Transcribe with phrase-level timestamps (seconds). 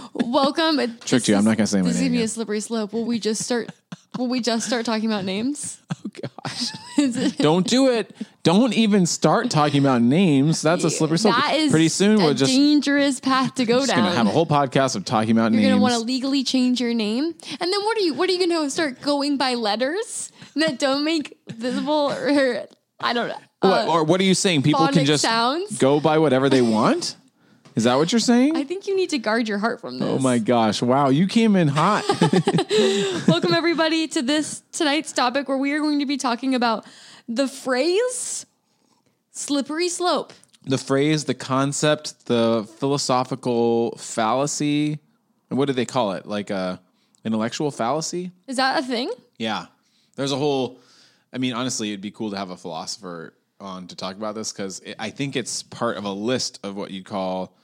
[0.14, 0.80] Welcome.
[1.06, 1.36] Tricked you.
[1.36, 1.88] I'm not gonna say my name.
[1.88, 2.94] This is gonna be a slippery slope.
[2.94, 3.70] Will we just start?
[4.18, 5.80] will we just start talking about names?
[5.96, 6.12] oh,
[6.44, 7.36] gosh.
[7.38, 8.16] Don't do it.
[8.44, 10.62] Don't even start talking about names.
[10.62, 11.36] That's a slippery slope.
[11.36, 14.06] That is Pretty soon we'll just, dangerous path to go just down.
[14.06, 15.64] gonna have a whole podcast of talking about names.
[15.64, 18.14] You're gonna want to legally change your name, and then what are you?
[18.14, 22.66] What are you gonna start going by letters that don't make visible or
[23.00, 23.36] I don't know.
[23.62, 24.64] What- uh, or what are you saying?
[24.64, 25.78] People can just sounds?
[25.78, 27.16] go by whatever they want?
[27.76, 28.56] Is that what you're saying?
[28.58, 30.08] I think you need to guard your heart from this.
[30.10, 30.82] oh my gosh.
[30.82, 31.10] Wow.
[31.10, 32.04] You came in hot.
[33.28, 36.86] Welcome everybody to this tonight's topic where we are going to be talking about
[37.28, 38.48] the phrase
[39.32, 40.34] slippery slope.
[40.66, 44.98] the phrase, the concept, the philosophical fallacy.
[45.50, 46.26] What do they call it?
[46.26, 46.82] Like a
[47.24, 48.32] intellectual fallacy?
[48.48, 49.12] Is that a thing?
[49.38, 49.68] Yeah.
[50.18, 50.82] There's a whole
[51.32, 54.52] I mean, honestly, it'd be cool to have a philosopher on to talk about this
[54.52, 57.56] because I think it's part of a list of what you'd call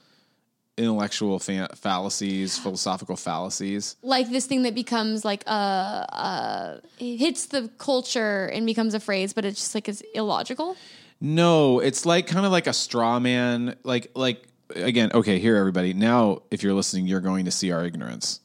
[0.76, 3.96] intellectual fa- fallacies, philosophical fallacies.
[4.02, 9.00] Like this thing that becomes like a, uh it hits the culture and becomes a
[9.00, 10.76] phrase, but it's just like it's illogical.
[11.20, 13.76] No, it's like kind of like a straw man.
[13.84, 15.94] Like like again, okay, here everybody.
[15.94, 18.40] Now if you're listening, you're going to see our ignorance.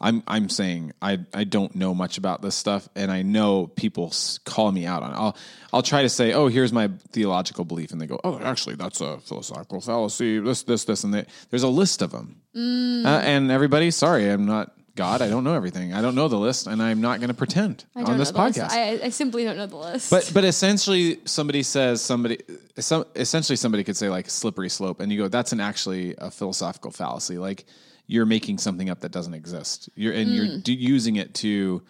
[0.00, 4.12] I'm I'm saying I I don't know much about this stuff and I know people
[4.44, 5.16] call me out on it.
[5.16, 5.36] I'll
[5.72, 9.00] I'll try to say, "Oh, here's my theological belief." And they go, "Oh, actually that's
[9.00, 10.38] a philosophical fallacy.
[10.38, 12.40] This this this and that." There's a list of them.
[12.54, 15.22] Uh, and everybody, sorry, I'm not God.
[15.22, 15.94] I don't know everything.
[15.94, 18.44] I don't know the list and I'm not going to pretend on this know the
[18.44, 18.58] list.
[18.58, 18.70] podcast.
[18.72, 20.10] I, I simply don't know the list.
[20.10, 22.38] But but essentially, somebody says somebody.
[22.78, 26.32] Some, essentially, somebody could say like slippery slope, and you go, that's an actually a
[26.32, 27.38] philosophical fallacy.
[27.38, 27.64] Like
[28.08, 29.88] you're making something up that doesn't exist.
[29.94, 30.34] You're and Hmm.
[30.34, 31.82] you're d- using it to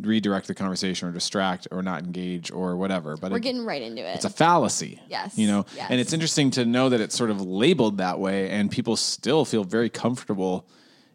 [0.00, 3.16] redirect the conversation or distract or not engage or whatever.
[3.16, 4.14] But we're it- getting right into it.
[4.16, 5.00] it's a fallacy.
[5.10, 5.86] Yes, you know, yes.
[5.90, 9.44] and it's interesting to know that it's sort of labeled that way, and people still
[9.44, 10.66] feel very comfortable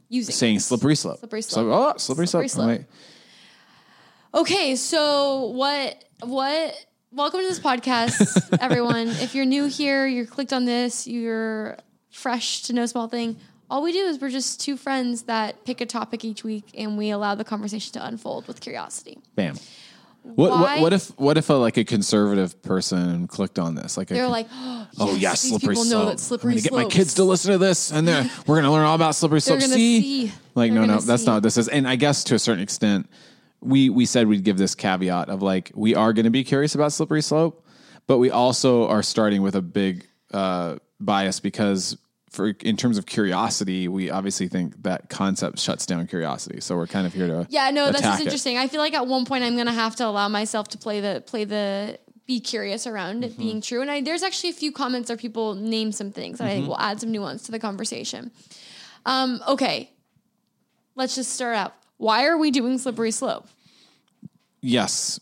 [0.10, 0.62] Using saying it.
[0.62, 1.20] slippery slope.
[1.20, 1.68] Slippery So, slope.
[1.96, 2.68] oh, slippery, Slippery slope.
[2.76, 2.86] Slope.
[4.34, 6.76] Okay, so what what
[7.12, 9.08] welcome to this podcast, everyone.
[9.08, 11.78] If you're new here, you're clicked on this, you're
[12.12, 13.38] fresh to no small thing.
[13.70, 16.98] All we do is we're just two friends that pick a topic each week and
[16.98, 19.20] we allow the conversation to unfold with curiosity.
[19.36, 19.56] Bam.
[20.22, 23.98] What, what what if what if a like a conservative person clicked on this?
[23.98, 26.04] Like They're like, oh, oh yeah, slippery people slope.
[26.04, 28.58] know that slippery I'm gonna get my kids to listen to this, and they're we're
[28.58, 29.72] gonna learn all about slippery They're slope.
[29.72, 30.28] see?
[30.28, 30.34] see.
[30.56, 31.70] like They're no, no, gonna that's not what this is.
[31.70, 33.10] And I guess to a certain extent,
[33.62, 36.76] we we said we'd give this caveat of like we are going to be curious
[36.76, 37.66] about slippery slope,
[38.06, 41.98] but we also are starting with a big uh, bias because
[42.30, 46.62] for in terms of curiosity, we obviously think that concept shuts down curiosity.
[46.62, 48.24] So we're kind of here to Yeah, no, that's just it.
[48.26, 48.58] interesting.
[48.58, 51.24] I feel like at one point I'm gonna have to allow myself to play the
[51.26, 53.42] play the be curious around it Mm-hmm.
[53.42, 53.82] being true.
[53.82, 56.56] And I, there's actually a few comments where people name some things that I Mm-hmm.
[56.58, 58.30] think will add some nuance to the conversation.
[59.06, 59.90] Um, okay,
[60.96, 61.74] let's just start out.
[61.98, 63.48] Why are we doing slippery slope?
[64.62, 65.20] Yes,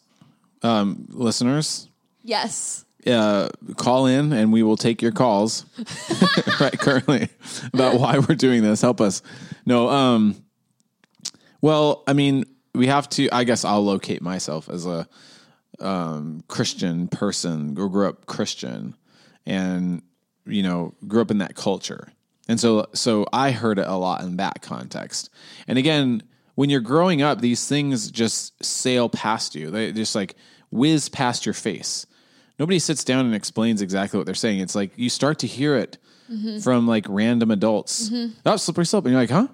[0.63, 1.87] um, listeners,
[2.23, 2.83] Yes.
[3.07, 5.65] Uh, call in and we will take your calls
[6.59, 7.29] right currently
[7.73, 8.81] about why we're doing this.
[8.81, 9.21] Help us.
[9.65, 10.35] No, um,
[11.61, 15.07] well, I mean, we have to, I guess I'll locate myself as a,
[15.79, 18.95] um, Christian person grew up Christian
[19.45, 20.01] and,
[20.45, 22.11] you know, grew up in that culture.
[22.47, 25.29] And so, so I heard it a lot in that context.
[25.67, 26.23] And again,
[26.55, 29.69] when you're growing up, these things just sail past you.
[29.69, 30.35] They just like
[30.71, 32.07] whiz past your face.
[32.59, 34.59] Nobody sits down and explains exactly what they're saying.
[34.59, 35.97] It's like you start to hear it
[36.63, 38.11] from like random adults.
[38.45, 39.05] Oh, slippery slope.
[39.05, 39.47] And you're like, huh?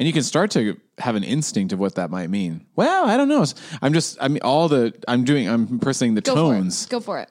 [0.00, 2.64] and you can start to have an instinct of what that might mean.
[2.74, 3.44] Well, I don't know.
[3.82, 6.86] I'm just I mean all the I'm doing I'm impersonating the Go tones.
[6.86, 6.90] for.
[6.90, 7.30] Go for it.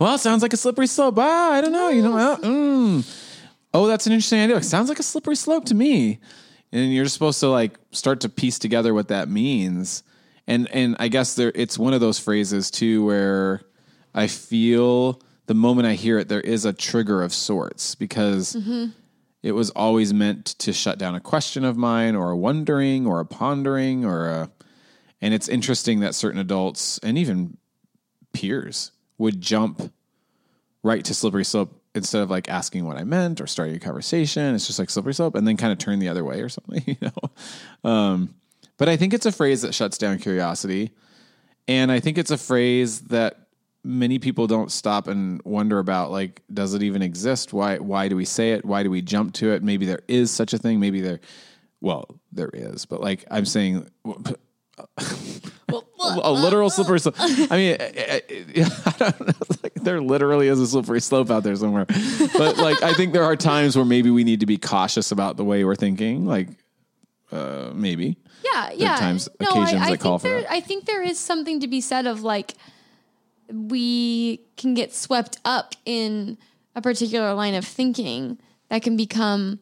[0.00, 1.14] Well, it sounds like a slippery slope.
[1.16, 1.90] Ah, I don't know.
[1.90, 3.22] You know, uh, mm.
[3.72, 4.56] oh, that's an interesting idea.
[4.56, 6.18] It sounds like a slippery slope to me.
[6.72, 10.02] And you're just supposed to like start to piece together what that means.
[10.46, 13.62] And and I guess there it's one of those phrases too where
[14.14, 18.54] I feel the moment I hear it, there is a trigger of sorts because
[19.42, 23.20] it was always meant to shut down a question of mine or a wondering or
[23.20, 24.50] a pondering or a
[25.20, 27.56] and it's interesting that certain adults and even
[28.32, 29.92] peers would jump
[30.82, 34.54] right to slippery slope instead of like asking what I meant or starting a conversation.
[34.54, 36.82] It's just like slippery slope and then kind of turn the other way or something,
[36.86, 37.90] you know.
[37.90, 38.34] Um,
[38.82, 40.90] but I think it's a phrase that shuts down curiosity.
[41.68, 43.46] And I think it's a phrase that
[43.84, 47.52] many people don't stop and wonder about like does it even exist?
[47.52, 48.64] Why why do we say it?
[48.64, 49.62] Why do we jump to it?
[49.62, 51.20] Maybe there is such a thing, maybe there
[51.80, 53.88] well, there is, but like I'm saying
[56.24, 57.14] a literal slippery slope.
[57.20, 58.20] I mean, eh, eh,
[58.56, 59.56] eh, I, I, I don't know.
[59.62, 61.86] Like, there literally is a slippery slope out there somewhere.
[62.36, 65.36] But like, I think there are times where maybe we need to be cautious about
[65.36, 66.26] the way we're thinking.
[66.26, 66.48] Like,
[67.30, 68.16] uh, maybe.
[68.44, 68.96] Yeah, yeah.
[68.96, 70.52] times- no, occasions I, I that call think for there, that.
[70.52, 72.54] I think there is something to be said of like
[73.48, 76.38] we can get swept up in
[76.74, 79.60] a particular line of thinking that can become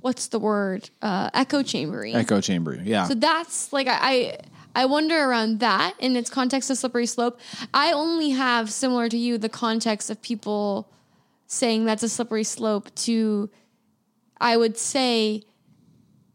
[0.00, 2.12] what's the word uh, echo chambery.
[2.14, 2.78] Echo chamber.
[2.82, 3.06] Yeah.
[3.06, 4.38] So that's like I, I
[4.74, 7.40] I wonder around that in its context of slippery slope.
[7.72, 10.90] I only have similar to you the context of people
[11.46, 13.50] saying that's a slippery slope to
[14.40, 15.42] I would say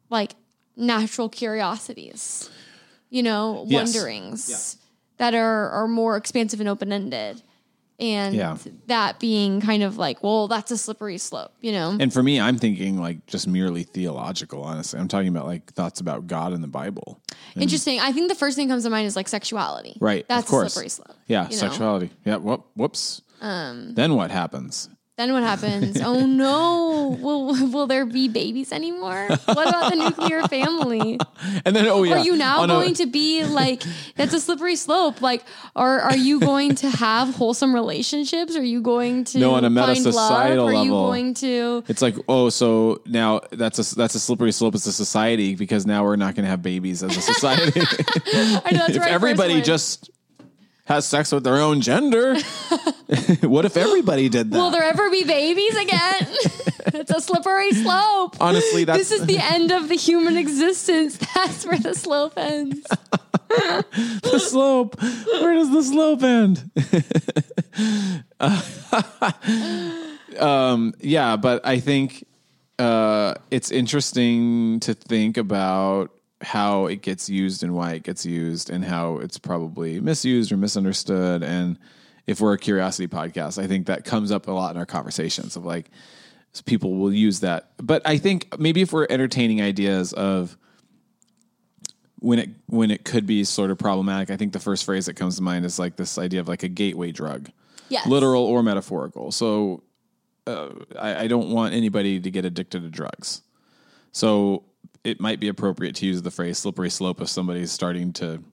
[0.09, 0.35] like
[0.77, 2.49] natural curiosities.
[3.09, 3.93] You know, Yes.
[3.95, 4.77] wonderings
[5.17, 7.41] that are are more expansive and open ended.
[7.99, 8.57] And Yeah.
[8.85, 11.97] that being kind of like, well, that's a slippery slope, you know?
[11.99, 14.99] and for me, I'm thinking like just merely theological, honestly.
[14.99, 17.19] I'm talking about like thoughts about God and the Bible.
[17.55, 17.99] Interesting.
[17.99, 19.97] I think the first thing that comes to mind is like sexuality.
[19.99, 20.21] Right.
[20.21, 20.67] of That's course.
[20.67, 21.17] a slippery slope.
[21.25, 21.45] Yeah.
[21.45, 21.57] you know?
[21.57, 22.11] Sexuality.
[22.23, 22.35] Yeah.
[22.35, 23.21] Whoop, whoops.
[23.41, 24.89] Um, then what happens?
[25.17, 25.99] Then what happens?
[26.05, 27.17] oh no!
[27.19, 29.27] Will will there be babies anymore?
[29.45, 31.19] What about the nuclear family?
[31.65, 32.17] And then, oh, yeah.
[32.17, 33.83] Are you now going to be like
[34.15, 35.19] that's a slippery slope?
[35.21, 35.43] Like,
[35.75, 38.55] are are you going to have wholesome relationships?
[38.55, 39.89] Are you going to No, on a find love?
[39.89, 41.07] meta-societal Are you level.
[41.07, 41.83] going to?
[41.87, 45.87] It's like, oh, so now that's a that's a slippery slope as a society because
[45.87, 47.81] now we're not going to have babies as a society.
[48.33, 50.11] I know that's if I everybody just
[50.87, 52.35] has sex with their own gender,
[53.41, 54.57] what if everybody did that?
[54.57, 56.27] will there ever be babies again?
[56.93, 58.37] it's a slippery slope.
[58.39, 61.17] Honestly, that's This is the end of the human existence.
[61.35, 62.87] That's where the slope ends.
[63.49, 64.99] the slope.
[65.01, 66.71] Where does the slope end?
[70.39, 72.25] um, yeah, but I think
[72.79, 76.11] uh, it's interesting to think about
[76.41, 80.57] how it gets used and why it gets used and how it's probably misused or
[80.57, 81.41] misunderstood.
[81.43, 81.77] And
[82.27, 85.55] if we're a curiosity podcast, I think that comes up a lot in our conversations
[85.55, 85.89] of like
[86.65, 87.71] people will use that.
[87.77, 90.57] But I think maybe if we're entertaining ideas of
[92.19, 95.13] when it when it could be sort of problematic, I think the first phrase that
[95.15, 97.49] comes to mind is like this idea of like a gateway drug,
[97.89, 98.07] Yes.
[98.07, 99.31] literal or metaphorical.
[99.31, 99.83] So
[100.47, 100.69] uh,
[100.99, 103.41] I, I don't want anybody to get addicted to drugs.
[104.11, 104.63] So
[105.07, 108.43] it might be appropriate to use the phrase slippery slope if somebody's starting to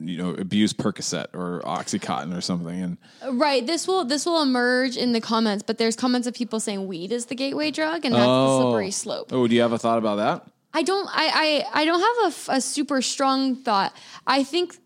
[0.00, 2.80] you know abuse Percocet or OxyContin or something.
[2.82, 3.64] And Right.
[3.66, 7.12] This will this will emerge in the comments, but there's comments of people saying weed
[7.12, 8.60] is the gateway drug, and that's the Oh.
[8.62, 9.32] slippery slope.
[9.32, 10.46] oh, do you have a thought about that?
[10.74, 11.06] I don't.
[11.12, 13.94] I I, I don't have a, a super strong thought.
[14.26, 14.78] I think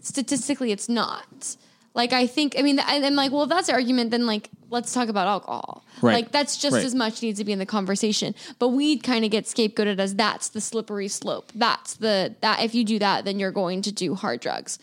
[0.00, 1.56] statistically, it's not.
[1.96, 2.54] Like I think.
[2.58, 5.26] I mean, and I'm like, well, if that's the argument, then like let's talk about
[5.26, 5.82] alcohol.
[6.02, 6.12] Right.
[6.14, 6.84] Like that's just Right.
[6.84, 8.34] as much needs to be in the conversation.
[8.58, 11.50] But weed kind of gets scapegoated as that's the slippery slope.
[11.54, 14.78] That's the that if you do that, then you're going to do hard drugs.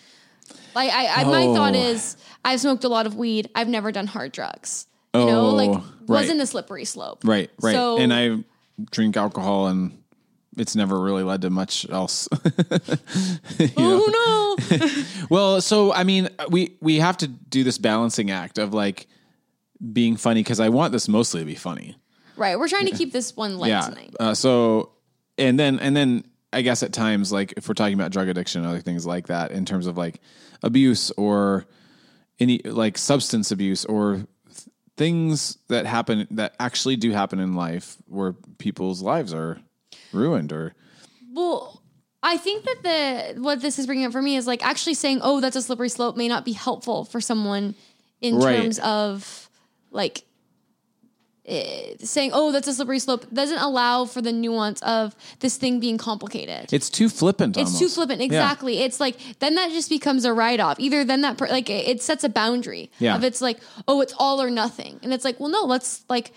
[0.76, 1.54] Like I, I my Oh.
[1.56, 3.50] thought is, I've smoked a lot of weed.
[3.56, 4.88] I've never done hard drugs.
[5.14, 5.84] You know, Oh, like right.
[6.08, 7.20] wasn't a slippery slope.
[7.24, 7.74] Right, right.
[7.74, 8.44] So, and I
[8.90, 9.92] drink alcohol and
[10.58, 12.28] it's never really led to much else.
[13.78, 14.88] oh no.
[15.30, 19.08] well, so I mean, we we have to do this balancing act of like
[19.92, 21.98] being funny because I want this mostly to be funny.
[22.36, 22.58] Right.
[22.58, 23.82] We're trying to keep this one light yeah.
[23.82, 24.16] tonight.
[24.20, 24.94] Uh, so
[25.38, 28.62] and then and then I guess at times like if we're talking about drug addiction
[28.62, 30.22] and other things like that in terms of like
[30.62, 31.66] abuse or
[32.40, 34.68] any like substance abuse or th-
[34.98, 39.60] things that happen that actually do happen in life where people's lives are
[40.14, 40.74] ruined or
[41.34, 41.82] Well,
[42.22, 45.20] I think that the what this is bringing up for me is like actually saying,
[45.22, 47.76] "Oh, that's a slippery slope," may not be helpful for someone
[48.22, 48.62] in Right.
[48.62, 49.50] terms of
[49.92, 50.24] like
[51.46, 55.80] eh, saying, "Oh, that's a slippery slope," doesn't allow for the nuance of this thing
[55.82, 56.72] being complicated.
[56.72, 57.58] It's too flippant.
[57.58, 57.96] It's too almost.
[57.96, 58.20] flippant.
[58.22, 58.26] Yeah.
[58.28, 58.78] Exactly.
[58.80, 60.80] It's like then that just becomes a write off.
[60.80, 63.16] Either then that per, like it, it sets a boundary Yeah.
[63.16, 66.32] of it's like oh it's all or nothing, and it's like well no let's like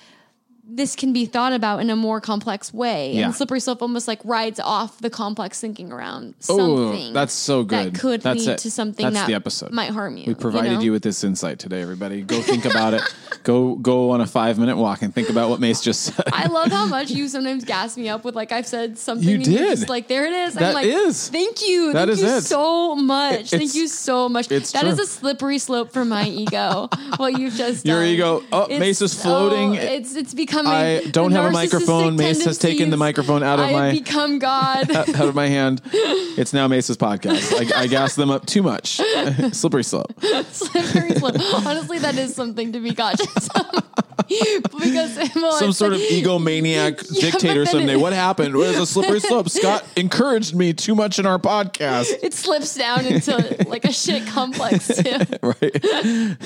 [0.69, 3.13] this can be thought about in a more complex way.
[3.13, 3.27] Yeah.
[3.27, 7.13] And slippery slope almost like rides off the complex thinking around Oh, something.
[7.13, 7.95] that's so good.
[7.95, 8.59] That could That's lead it.
[8.59, 9.71] to something That's that the episode.
[9.73, 10.25] might harm you.
[10.27, 10.81] We provided know?
[10.81, 12.23] you, with this insight today, everybody.
[12.23, 13.03] Go think about it.
[13.45, 16.25] Go go on a five minute walk and think about what Mace just said.
[16.33, 19.29] I love how much you sometimes gas me up with like I've said something.
[19.29, 19.77] You did.
[19.79, 20.55] just like there it is.
[20.55, 21.29] That I'm like, is.
[21.29, 21.93] Thank you.
[21.93, 22.43] That Thank is you it.
[22.43, 23.35] so much.
[23.35, 24.51] It's- Thank you so much.
[24.51, 26.89] it's That is a slippery slope for my ego.
[27.19, 28.09] what you've just Your done.
[28.09, 29.79] ego- oh, Mace is floating.
[29.79, 31.07] oh, it's it's becoming.
[31.07, 32.17] I don't have a microphone.
[32.17, 34.91] Mace has taken the microphone out of I my- become God.
[34.95, 35.81] out of my hand.
[35.93, 37.73] It's now Mace's podcast.
[37.75, 38.97] I, I gas them up too much.
[39.53, 40.13] Slippery slope.
[40.51, 41.37] slippery slope.
[41.67, 43.83] Honestly, that is something to be cautious of.
[44.81, 47.95] because well, Some sort like- of egomaniac Yeah, dictator someday.
[47.95, 48.57] it- what happened?
[48.57, 49.49] Where's a slippery slope?
[49.49, 52.13] Scott encouraged me too much in our podcast.
[52.23, 55.19] It slips down into like a shit complex too.
[55.43, 56.37] Right?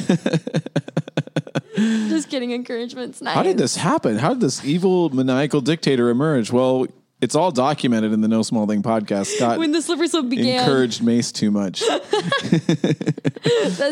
[1.76, 3.34] Just getting Encouragement's nice.
[3.34, 4.18] How did this happen?
[4.18, 6.52] How did this evil maniacal dictator emerge?
[6.52, 6.86] Well,
[7.20, 9.26] it's all documented in the No Small Thing podcast.
[9.26, 10.60] Scott when the slippery slope began?
[10.60, 11.80] encouraged Mace too much.
[11.88, 12.00] That's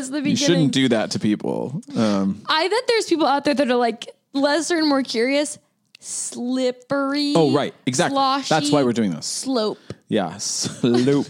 [0.08, 0.30] the beginning.
[0.30, 1.82] You shouldn't do that to people.
[1.96, 5.58] Um, I bet there's people out there that are like lesser and more curious.
[6.00, 7.32] Slippery.
[7.36, 7.74] oh, right.
[7.86, 8.14] Exactly.
[8.14, 9.26] sloshy That's why we're doing this.
[9.26, 9.78] slope.
[10.08, 10.36] Yeah.
[10.38, 11.26] Slope.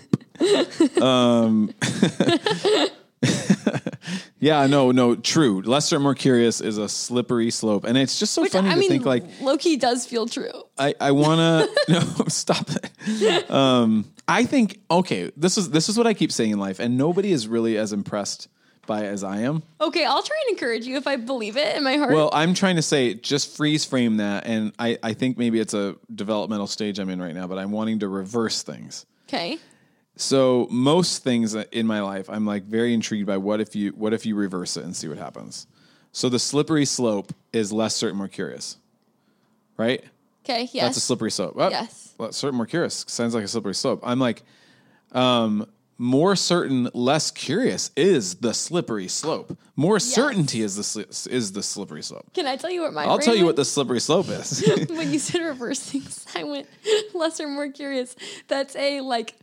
[1.03, 1.73] um,
[4.39, 5.63] yeah, no, no, true.
[5.63, 7.85] Lesser and more curious is a slippery slope.
[7.85, 10.51] And it's just so Which funny I to mean, think like, Loki does feel true.
[10.79, 13.51] I, I wanna no stop it.
[13.51, 16.97] Um, I think okay, this is this is what I keep saying in life, and
[16.99, 18.49] nobody is really as impressed
[18.87, 19.63] by it as I am.
[19.81, 22.13] Okay, I'll try and encourage you if I believe it in my heart.
[22.15, 25.75] Well, I'm trying to say just freeze frame that, and I I think maybe it's
[25.75, 29.05] a developmental stage I'm in right now, but I'm wanting to reverse things.
[29.29, 29.59] okay.
[30.21, 34.13] So most things in my life, I'm like very intrigued by what if you what
[34.13, 35.69] if you reverse it and see what happens.
[36.11, 38.79] So the slippery slope is less certain, more curious,
[39.77, 40.05] right?
[40.45, 40.69] Okay.
[40.73, 40.85] Yes.
[40.85, 41.55] That's a slippery slope.
[41.57, 42.15] Oh, Yes.
[42.19, 43.05] Well, certain, more curious.
[43.07, 44.01] Sounds like a slippery slope.
[44.03, 44.43] I'm like,
[45.13, 49.57] um, more certain, less curious is the slippery slope.
[49.77, 52.33] More certainty is the sli- is the slippery slope.
[52.35, 53.05] Can I tell you what my?
[53.05, 54.65] I'll tell you what the slippery slope is.
[54.89, 56.67] when you said reverse things, I went
[57.15, 58.17] less or more curious.
[58.49, 59.37] That's a like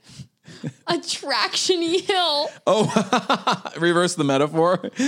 [0.87, 2.49] attractiony hill.
[2.67, 4.79] Oh, reverse the metaphor.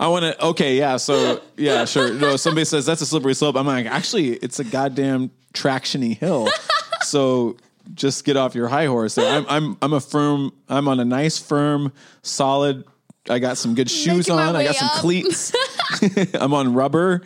[0.00, 0.46] I want to.
[0.46, 0.96] Okay, yeah.
[0.96, 2.12] So yeah, sure.
[2.12, 3.56] No, somebody says that's a slippery slope.
[3.56, 6.48] I'm like, actually, it's a goddamn tractiony hill.
[7.02, 7.56] so
[7.94, 9.14] just get off your high horse.
[9.14, 9.30] There.
[9.30, 10.52] I'm I'm I'm a firm.
[10.68, 12.84] I'm on a nice, firm, solid.
[13.28, 14.56] I got some good shoes Making on.
[14.56, 14.94] I got some up.
[14.94, 15.52] cleats.
[16.34, 17.22] I'm on rubber.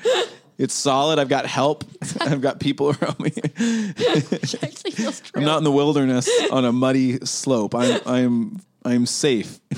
[0.56, 1.18] It's solid.
[1.18, 1.84] I've got help.
[2.20, 3.30] I've got people around me.
[3.32, 5.40] Which actually feels true.
[5.40, 7.74] I'm not in the wilderness on a muddy slope.
[7.74, 9.58] I'm I'm I'm safe.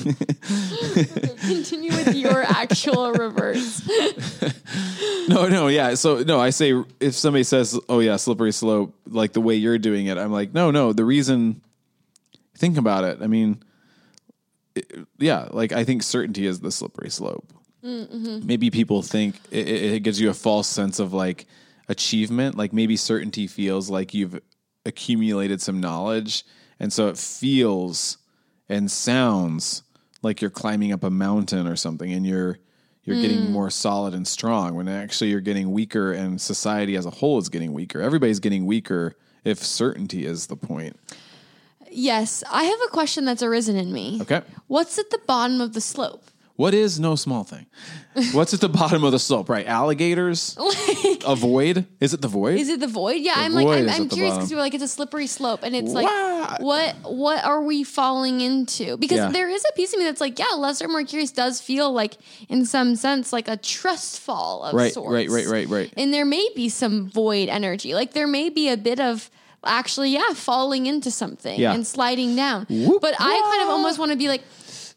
[1.46, 3.88] Continue with your actual reverse.
[5.28, 5.94] No, no, yeah.
[5.94, 9.78] So no, I say if somebody says, "Oh yeah, slippery slope," like the way you're
[9.78, 10.92] doing it, I'm like, no, no.
[10.92, 11.60] The reason,
[12.58, 13.18] think about it.
[13.22, 13.62] I mean,
[14.74, 17.46] it- yeah, like I think certainty is the slippery slope.
[17.86, 18.46] Mm-hmm.
[18.46, 21.46] Maybe people think it, it it gives you a false sense of like
[21.88, 22.56] achievement.
[22.56, 24.40] Like maybe certainty feels like you've
[24.84, 26.44] accumulated some knowledge,
[26.80, 28.18] and so it feels
[28.68, 29.84] and sounds
[30.22, 32.58] like you're climbing up a mountain or something, and you're
[33.04, 33.50] you're getting mm.
[33.50, 37.48] more solid and strong when actually you're getting weaker and society as a whole is
[37.48, 38.00] getting weaker.
[38.00, 39.14] Everybody's getting weaker
[39.44, 40.98] if certainty is the point.
[41.88, 44.18] Yes, I have a question that's arisen in me.
[44.22, 44.42] Okay.
[44.66, 46.24] What's at the bottom of the slope?
[46.56, 47.66] What is no small thing?
[48.32, 49.66] What's at the bottom of the slope, right?
[49.66, 50.56] Alligators?
[51.06, 51.86] Like, A void?
[52.00, 52.58] Is it the void?
[52.58, 53.20] is it the void?
[53.20, 55.74] Yeah, The I'm like, I'm, I'm curious because you're like, it's a slippery slope, and
[55.76, 56.08] it's like,
[56.60, 58.96] what, what are we falling into?
[58.96, 59.30] Because Yeah.
[59.32, 62.16] there is a piece of me that's like, yeah, lesser, more curious does feel like,
[62.48, 65.12] in some sense, like a trust fall of Right, sorts.
[65.12, 65.92] right, right, right, right.
[65.96, 69.30] And there may be some void energy, like there may be a bit of.
[69.68, 71.74] Actually, yeah, falling into something Yeah.
[71.74, 72.66] and sliding down.
[72.70, 73.02] Whoop.
[73.02, 74.42] But I kind of almost want to be like,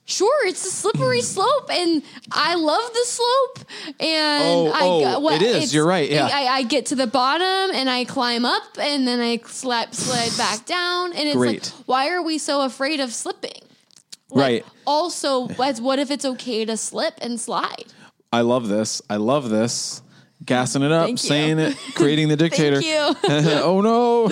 [0.09, 2.01] sure, it's a slippery slope, and
[2.31, 3.59] I love the slope.
[3.99, 5.73] And Oh, I, oh, what- it is.
[5.73, 6.27] You're right, yeah.
[6.31, 10.35] I, I get to the bottom and I climb up, and then I slap slide
[10.37, 11.63] back down, and it's Great.
[11.77, 13.61] like, why are we so afraid of slipping?
[14.31, 14.65] Like, Right.
[14.85, 17.85] Also, as what if it's okay to slip and slide?
[18.31, 19.01] I love this.
[19.09, 20.01] I love this.
[20.45, 21.27] Gassing it up, Thank you.
[21.29, 22.79] saying it, creating the dictator.
[23.27, 24.29] Oh no.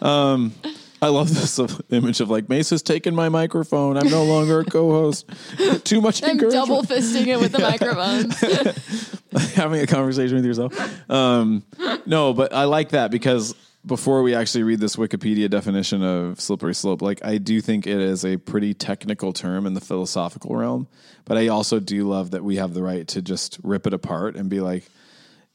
[0.06, 0.52] um,
[1.00, 1.58] I love this
[1.90, 3.96] image of like Mace has taken my microphone.
[3.96, 5.28] I'm no longer a co-host.
[5.84, 6.66] Too much I'm encouragement.
[6.68, 7.58] double fisting it with the
[9.32, 9.50] microphone.
[9.54, 11.10] having a conversation with yourself.
[11.10, 11.62] Um,
[12.06, 13.54] no, but I like that because
[13.86, 18.00] before we actually read this Wikipedia definition of slippery slope, like I do think it
[18.00, 20.88] is a pretty technical term in the philosophical realm.
[21.24, 24.34] But I also do love that we have the right to just rip it apart
[24.34, 24.84] and be like,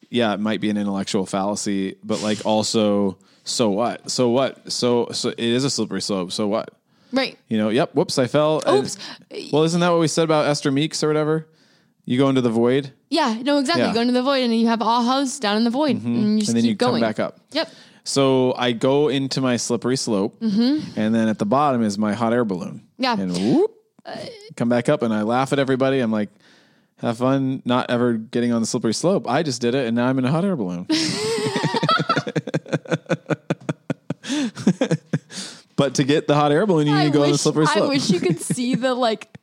[0.09, 4.09] yeah, it might be an intellectual fallacy, but like also, so what?
[4.09, 4.71] So what?
[4.71, 6.31] So so it is a slippery slope.
[6.31, 6.69] So what?
[7.11, 7.37] Right.
[7.47, 8.63] You know, yep, whoops, I fell.
[8.67, 8.97] Oops.
[9.51, 11.47] Well, isn't that what we said about Esther Meeks or whatever?
[12.05, 13.39] You go into the void Yeah.
[13.41, 13.59] No.
[13.59, 13.83] Exactly.
[13.83, 13.89] Yeah.
[13.89, 16.07] You go into the void, and you have ahas down in the void, mm-hmm.
[16.07, 17.01] and you just and then you going.
[17.01, 17.39] come back up.
[17.51, 17.69] Yep.
[18.03, 20.99] So I go into my slippery slope, mm-hmm.
[20.99, 22.85] and then at the bottom is my hot air balloon.
[22.97, 23.17] Yeah.
[23.17, 23.71] And whoop,
[24.57, 25.99] come back up, and I laugh at everybody.
[25.99, 26.29] I'm like,
[26.97, 29.27] have fun not ever getting on the slippery slope.
[29.27, 30.87] I just did it, and now I'm in a hot air balloon.
[35.75, 37.85] but to get the hot air balloon, you need to go on the slippery slope.
[37.85, 39.37] I wish you could see the like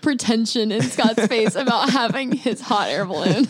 [0.00, 3.46] pretension in Scott's face about having his hot air balloon.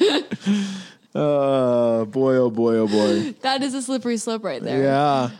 [1.14, 3.32] Uh, boy, oh boy, oh boy.
[3.40, 4.82] That is a slippery slope right there.
[4.84, 5.30] Yeah.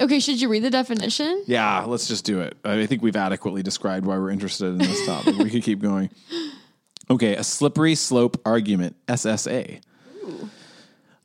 [0.00, 1.44] Okay, should you read the definition?
[1.46, 2.56] Yeah, let's just do it.
[2.64, 5.36] I think we've adequately described why we're interested in this topic.
[5.36, 6.10] we could keep going.
[7.08, 9.80] Okay, a slippery slope argument, SSA.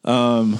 [0.03, 0.59] Um,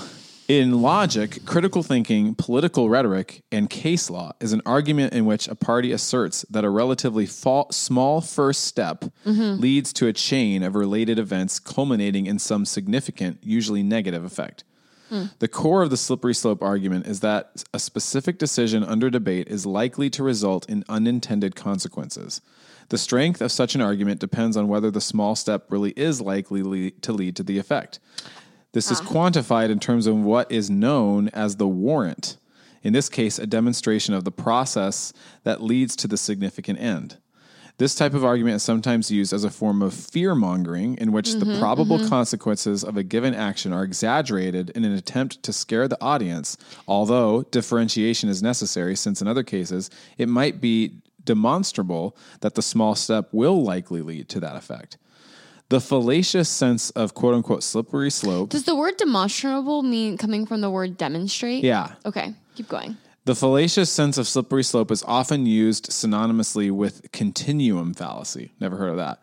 [0.52, 5.56] in logic, critical thinking, political rhetoric, and case law is an argument in which a
[5.56, 9.62] party asserts that a relatively fa- small first step mm-hmm.
[9.62, 14.66] leads to a chain of related events culminating in some significant, usually negative effect.
[15.08, 15.28] Hmm.
[15.40, 19.66] The core of the slippery slope argument is that a specific decision under debate is
[19.66, 22.42] likely to result in unintended consequences.
[22.90, 26.92] The strength of such an argument depends on whether the small step really is likely
[26.92, 28.00] to lead to the effect.
[28.74, 29.06] This is ah.
[29.06, 32.38] quantified in terms of what is known as the warrant.
[32.84, 35.14] In this case, a demonstration of the process
[35.44, 37.18] that leads to the significant end.
[37.78, 41.34] This type of argument is sometimes used as a form of fear mongering, in which
[41.34, 42.10] the mm-hmm, probable mm-hmm.
[42.10, 47.42] consequences of a given action are exaggerated in an attempt to scare the audience, although
[47.44, 50.92] differentiation is necessary, since in other cases, it might be
[51.24, 54.98] demonstrable that the small step will likely lead to that effect.
[55.72, 60.60] The fallacious sense of quote unquote slippery slope Does the word demonstrable mean coming from
[60.60, 61.64] the word demonstrate?
[61.64, 61.94] Yeah.
[62.06, 62.98] Okay, keep going.
[63.24, 68.52] The fallacious sense of slippery slope is often used synonymously with continuum fallacy.
[68.60, 69.22] Never heard of that.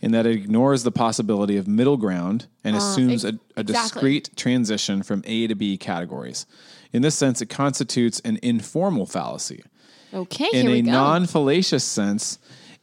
[0.00, 3.72] In that it ignores the possibility of middle ground and uh, assumes a, a exactly.
[3.72, 6.46] discrete transition from A to B categories.
[6.92, 9.64] In this sense, it constitutes an informal fallacy.
[10.14, 12.38] Okay, In here we a non fallacious sense,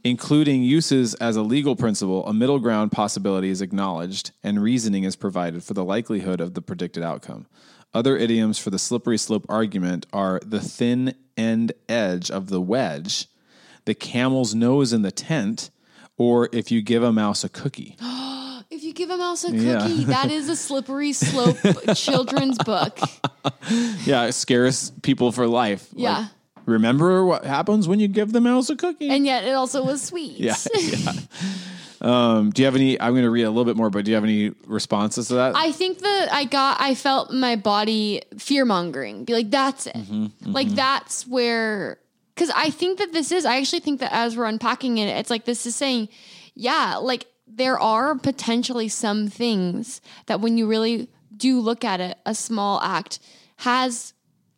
[0.06, 5.16] including uses as a legal principle, a middle ground possibility is acknowledged and reasoning is
[5.16, 7.48] provided for the likelihood of the predicted outcome.
[7.92, 13.28] Other idioms for the slippery slope argument are the thin end edge of the wedge,
[13.86, 15.72] the camel's nose in the tent,
[16.18, 17.96] or if you give a mouse a cookie.
[18.70, 19.88] if you give a mouse a cookie, Yeah.
[20.06, 21.58] that is a slippery slope
[21.96, 23.00] children's book.
[24.06, 25.92] Yeah, it scares people for life.
[25.94, 26.28] Like, Yeah.
[26.66, 29.10] Remember what happens when you give the mouse a cookie?
[29.10, 30.40] And yet it also was sweet.
[30.40, 31.12] Yeah, yeah.
[32.02, 33.00] um, do you have any?
[33.00, 35.36] I'm going to read a little bit more, but do you have any responses to
[35.36, 35.56] that?
[35.56, 39.26] I think that I got, I felt my body fear mongering.
[39.26, 39.96] Be like, that's it.
[39.96, 42.00] Mm-hmm, Like, that's where,
[42.34, 45.30] because I think that this is, I actually think that as we're unpacking it, it's
[45.30, 46.10] like this is saying,
[46.54, 52.18] yeah, like there are potentially some things that when you really do look at it,
[52.26, 53.20] a small act
[53.58, 54.14] has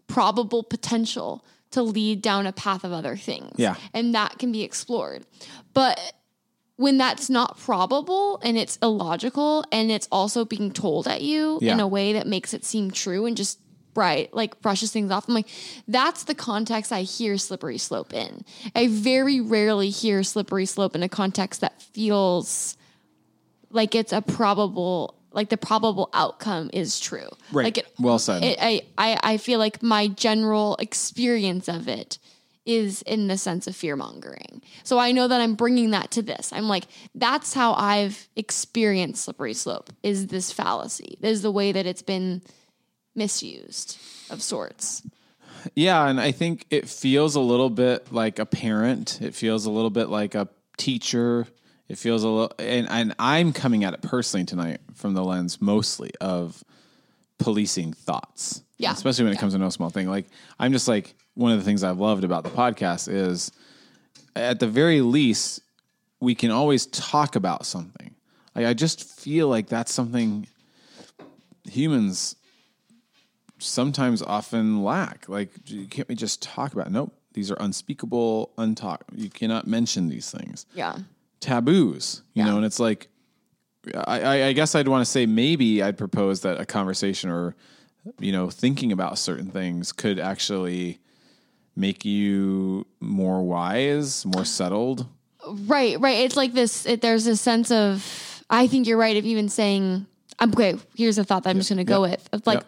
[0.08, 3.54] probable potential to lead down a path of other things.
[3.58, 3.76] Yeah.
[3.94, 5.26] And that can be explored.
[5.74, 6.00] But
[6.78, 11.80] when that's not probable and it's illogical and it's also being told at you in
[11.80, 13.60] a way that makes it seem true and just
[13.96, 15.48] right like brushes things off i'm like
[15.88, 21.02] that's the context i hear slippery slope in i very rarely hear slippery slope in
[21.02, 22.78] a context that feels
[23.72, 27.64] like it's a probable like the probable outcome is true Right.
[27.66, 28.44] like it Well said.
[28.44, 32.18] it, I, I i feel like my general experience of it
[32.66, 34.62] is in the sense of fear mongering.
[34.84, 36.52] So I know that I'm bringing that to this.
[36.52, 36.84] I'm like,
[37.16, 41.18] that's how I've experienced slippery slope is this fallacy.
[41.22, 42.42] Is the way that it's been
[43.16, 43.98] misused
[44.30, 45.02] of sorts.
[45.76, 49.20] Yeah, and I think it feels a little bit like a parent.
[49.22, 50.48] It feels a little bit like a
[50.78, 51.48] teacher.
[51.90, 55.62] It feels a little, and, and I'm coming at it personally tonight from the lens
[55.62, 56.64] mostly of
[57.40, 58.62] policing thoughts.
[58.80, 58.92] Yeah.
[58.94, 59.40] especially when it Yeah.
[59.42, 60.08] comes to no small thing.
[60.08, 60.28] Like
[60.60, 63.52] I'm just like one of the things I've loved about the podcast is
[64.36, 65.62] at the very least
[66.20, 68.14] we can always talk about something.
[68.56, 70.48] Like I just feel like that's something
[71.68, 72.36] humans
[73.60, 75.28] sometimes often lack.
[75.28, 75.50] Like,
[75.90, 76.88] can't we just talk about?
[76.88, 76.92] It?
[76.92, 79.02] Nope, these are unspeakable, untalk.
[79.16, 80.66] You cannot mention these things.
[80.76, 80.98] Yeah.
[81.40, 82.50] Taboos, you Yeah.
[82.52, 83.08] know, and it's like
[83.96, 87.56] I, I, guess I'd want to say maybe I'd propose that a conversation or
[88.20, 91.00] you know thinking about certain things could actually
[91.76, 95.06] make you more wise, more settled.
[95.48, 96.18] Right, right.
[96.20, 96.86] It's like this.
[96.86, 98.44] It, there's a sense of.
[98.50, 99.16] I think you're right.
[99.16, 100.06] Of even saying,
[100.40, 102.12] "I'm okay." Here's a thought that I'm just going to go Yep.
[102.12, 102.30] with.
[102.34, 102.68] Of like, Yep.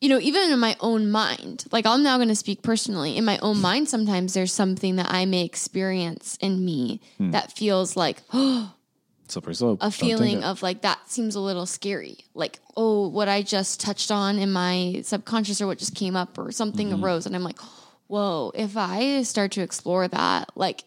[0.00, 3.16] You know, even in my own mind, like I'm now going to speak personally.
[3.16, 7.30] In my own mind, sometimes there's something that I may experience in me Hmm.
[7.30, 8.18] that feels like
[9.28, 9.78] slippery slope.
[9.80, 12.18] a feeling of like that seems a little scary.
[12.34, 16.38] Like, oh, what I just touched on in my subconscious or what just came up
[16.38, 17.04] or something Mm-hmm.
[17.04, 17.26] arose.
[17.26, 17.58] And I'm like,
[18.06, 20.84] whoa, if I start to explore that, like,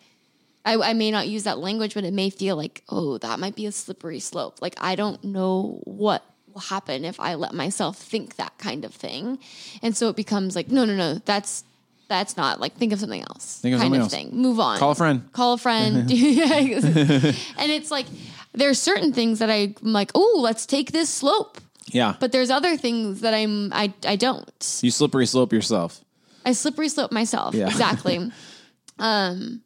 [0.64, 3.56] I, I may not use that language, but it may feel like, oh, that might
[3.56, 4.62] be a slippery slope.
[4.62, 6.24] Like, I don't know what
[6.58, 9.38] will happen if I let myself think that kind of thing.
[9.84, 11.64] And so it becomes like, no, no, no, that's.
[12.10, 13.60] That's not like think of something else.
[13.60, 14.14] Think of kind something of else.
[14.14, 14.30] thing.
[14.32, 14.78] Move on.
[14.80, 15.30] Call a friend.
[15.34, 16.10] Call a friend.
[17.60, 18.06] And it's like
[18.54, 21.58] there's certain things that I'm like, oh, let's take this slope.
[21.88, 24.80] yeah, But there's other things that I'm I I don't.
[24.82, 26.00] you slippery slope yourself.
[26.46, 27.54] I slippery slope myself.
[27.54, 27.68] Yeah.
[27.68, 28.32] Exactly.
[29.00, 29.62] um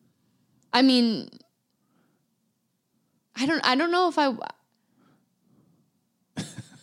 [0.73, 1.30] I mean
[3.36, 4.34] I don't I don't know if I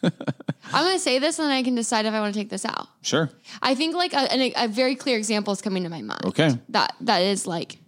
[0.73, 2.51] I'm going to say this and then I can decide if I want to take
[2.51, 2.87] this out.
[3.03, 3.31] Sure.
[3.63, 6.25] I think like a, an- a very clear example is coming to my mind.
[6.27, 6.59] Okay.
[6.71, 7.79] That that is like,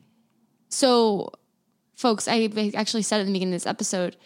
[0.69, 1.31] so,
[1.97, 2.27] folks.
[2.29, 4.17] I actually said at the beginning of this episode,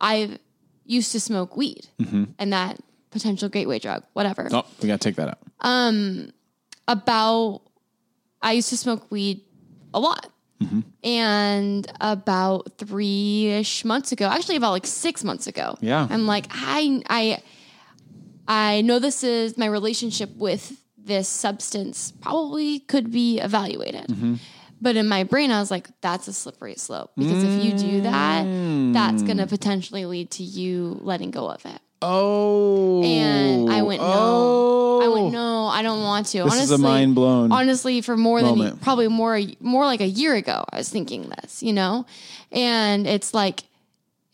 [0.00, 0.38] I
[0.84, 1.86] used to smoke weed,
[2.38, 2.78] and that
[3.10, 4.48] potential gateway drug, whatever.
[4.50, 5.38] Oh, we got to take that out.
[5.60, 6.32] Um
[6.88, 7.62] About,
[8.40, 9.42] I used to smoke weed
[9.94, 10.26] a lot.
[11.04, 16.06] And about three ish months ago, actually about like six months ago, Yeah.
[16.10, 17.42] I'm like, I, I,
[18.48, 24.06] I know this is my relationship with this substance probably could be evaluated.
[24.08, 24.34] Mm-hmm.
[24.80, 28.00] But in my brain, I was like, that's a slippery slope because if you do
[28.02, 28.44] that,
[28.92, 29.26] that's Mm.
[29.26, 31.80] going to potentially lead to you letting go of it.
[32.02, 33.02] Oh.
[33.02, 33.84] And I oh.
[33.84, 35.00] went, no.
[35.02, 35.30] I went, oh.
[35.30, 36.44] no, I don't want to.
[36.44, 38.82] This is a mind blown Honestly, for more than moment.
[38.82, 42.06] probably more more like a year ago, I was thinking this, you know,
[42.50, 43.64] and it's like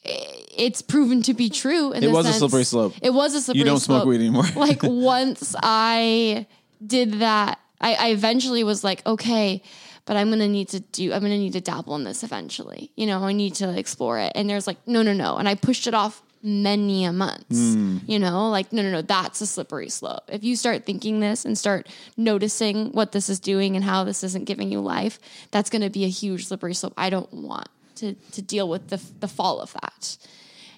[0.04, 1.92] it's proven to be true.
[1.92, 2.94] In It was a slippery slope.
[3.02, 3.42] It was a slippery.
[3.42, 3.56] Slope.
[3.56, 4.08] You don't smoke slope.
[4.08, 4.44] weed anymore.
[4.56, 6.46] like once I
[6.84, 9.62] did that, I, I eventually was like, okay,
[10.04, 11.12] but I'm gonna need to do.
[11.12, 12.90] I'm gonna need to dabble in this eventually.
[12.96, 14.32] You know, I need to explore it.
[14.34, 17.74] And there's like, no, no, no, and I pushed it off many a months.
[17.74, 17.98] Hmm.
[18.06, 20.24] You know, like no, no, no, that's a slippery slope.
[20.28, 24.22] If you start thinking this and start noticing what this is doing and how this
[24.24, 25.18] isn't giving you life,
[25.50, 26.94] that's gonna be a huge slippery slope.
[26.96, 30.16] I don't want to to deal with the the fall of that.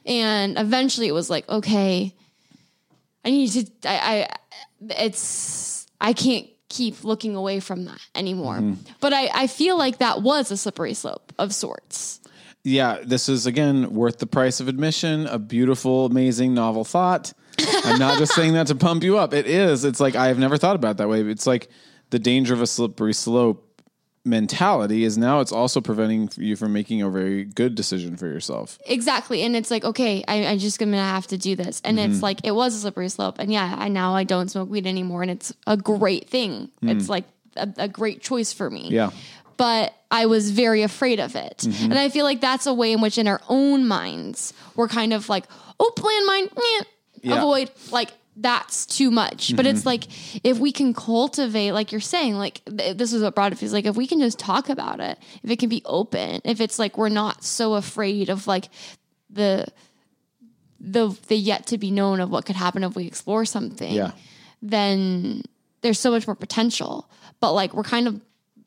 [0.07, 2.15] And eventually, it was like, okay,
[3.25, 3.67] I need to.
[3.85, 4.37] I, I
[4.99, 8.57] it's I can't keep looking away from that anymore.
[8.57, 8.93] Mm-hmm.
[9.01, 12.21] But I, I feel like that was a slippery slope of sorts.
[12.65, 15.27] Yeah, this is again worth the price of admission.
[15.27, 17.33] A beautiful, amazing novel thought.
[17.85, 19.33] I'm not just saying that to pump you up.
[19.35, 19.85] It is.
[19.85, 21.23] It's like I have never thought about it that way.
[21.23, 21.69] It's like
[22.11, 23.67] the danger of a slippery slope
[24.25, 28.79] mentality is now it's also preventing you from making a very good decision for yourself.
[28.87, 29.43] Exactly.
[29.43, 31.81] And it's like, okay, I, I'm just gonna have to do this.
[31.85, 32.13] And Mm-hmm.
[32.13, 33.37] it's like it was a slippery slope.
[33.39, 36.71] And yeah, I now I don't smoke weed anymore and it's a great thing.
[36.83, 37.25] It's like
[37.57, 38.91] a, a great choice for me.
[38.91, 38.93] Mm.
[38.93, 39.11] Yeah.
[39.61, 41.59] But I was very afraid of it.
[41.59, 41.91] Mm-hmm.
[41.91, 45.13] And I feel like that's a way in which in our own minds, we're kind
[45.13, 45.45] of like,
[45.79, 46.49] oh, plan mine,
[47.23, 47.37] Yeah.
[47.39, 47.71] avoid.
[47.93, 49.55] Like, that's too much.
[49.55, 50.05] But it's like,
[50.43, 53.75] if we can cultivate, like you're saying, like, th- this is what brought it feels
[53.75, 56.79] like, if we can just talk about it, if it can be open, if it's
[56.79, 58.71] like we're not so afraid of like
[59.29, 59.67] the,
[60.81, 64.13] the, the yet to be known of what could happen if we explore something Yeah.
[64.63, 65.43] then
[65.83, 67.11] there's so much more potential.
[67.41, 68.21] But like we're kind of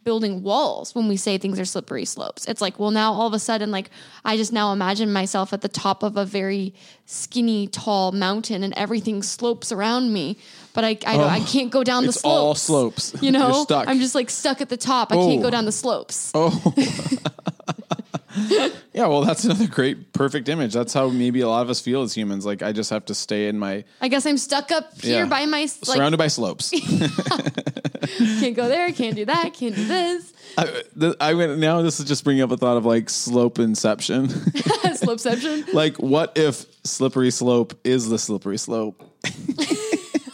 [0.03, 2.45] building walls when we say things are slippery slopes.
[2.47, 3.89] It's like, well, now all of a sudden, like
[4.25, 6.73] I just now imagine myself at the top of a very
[7.05, 10.37] skinny, tall mountain, and everything slopes around me.
[10.73, 12.25] But I, I, don't, I can't go down the Oh, slopes.
[12.25, 13.15] all slopes.
[13.21, 13.65] You know.
[13.69, 15.11] I'm just like stuck at the top.
[15.11, 15.43] I can't Oh.
[15.43, 16.31] go down the slopes.
[16.33, 16.73] Oh.
[18.93, 20.73] yeah, well, that's another great, perfect image.
[20.73, 22.45] That's how maybe a lot of us feel as humans.
[22.45, 25.25] Like, I just have to stay in my I guess I'm stuck up here Yeah.
[25.29, 26.69] by my like surrounded by slopes.
[28.39, 30.33] can't go there, can't do that, can't do this.
[30.57, 31.81] I, th- I went now.
[31.81, 34.27] This is just bringing up a thought of like slope inception.
[34.93, 35.73] Slopeception.
[35.73, 39.01] like, what if slippery slope is the slippery slope?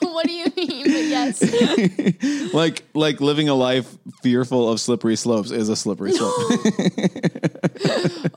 [0.01, 0.78] what do you mean?
[1.25, 2.49] Yes.
[2.53, 3.87] Like, like living a life
[4.23, 6.33] fearful of slippery slopes is a slippery slope.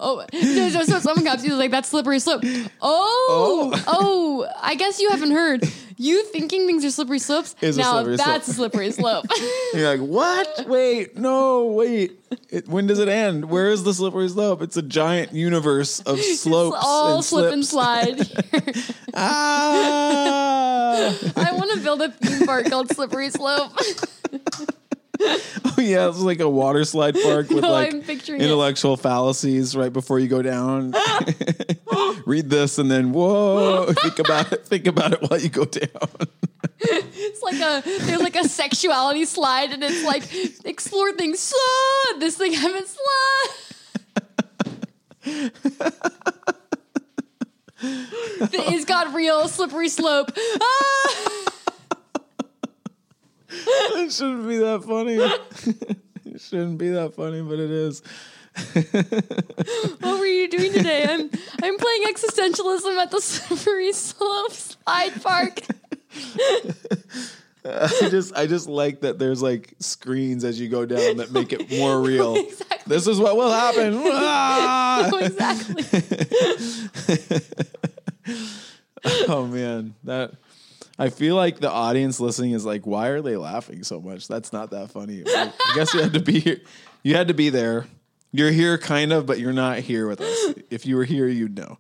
[0.05, 2.43] Oh, so, so someone comes, was like, that slippery slope."
[2.81, 5.63] Oh, oh, oh, I guess you haven't heard.
[6.03, 7.55] You thinking things are slippery slopes?
[7.61, 8.49] Is a now slippery that's slope.
[8.49, 9.27] a slippery slope.
[9.73, 10.67] You're like, what?
[10.67, 12.19] Wait, no, wait.
[12.51, 13.49] It, when does it end?
[13.49, 14.63] Where is the slippery slope?
[14.63, 18.19] It's a giant universe of slopes it's all and slip and slide.
[19.15, 21.15] Ah!
[21.37, 23.73] I want to build a theme park called Slippery Slope.
[25.65, 28.29] Oh, yeah, it's like a water slide park with No, like I'm it.
[28.29, 30.93] intellectual fallacies right before you go down.
[32.27, 34.67] Read this and then whoa, think about it.
[34.67, 36.09] Think about it while you go down.
[36.79, 40.25] It's like a there's like a sexuality slide, and it's like
[40.67, 41.39] explore things.
[41.41, 42.17] Slide.
[42.19, 43.51] This thing haven't slide.
[47.85, 50.31] It's got real slippery slope.
[50.61, 51.53] Ah!
[53.55, 55.17] It shouldn't be that funny.
[56.35, 58.03] it shouldn't be that funny, but it is.
[60.01, 61.05] What were you doing today?
[61.09, 61.31] I'm
[61.63, 65.61] I'm playing existentialism at the slippery slope slide park.
[67.65, 71.53] I just I just like that there's like screens as you go down that make
[71.53, 72.37] it more real.
[72.53, 72.79] Exactly.
[72.87, 73.95] This is what will happen.
[74.05, 75.09] Ah!
[75.13, 75.85] Oh, exactly.
[79.29, 80.33] oh man, that
[80.99, 84.29] I feel like the audience listening is like, why are they laughing so much?
[84.29, 85.23] That's not that funny.
[85.25, 86.61] Like, I guess you had to be here.
[87.03, 87.87] You had to be there.
[88.31, 90.55] You're here, kind of, but you're not here with us.
[90.71, 91.79] If you were here, you'd know.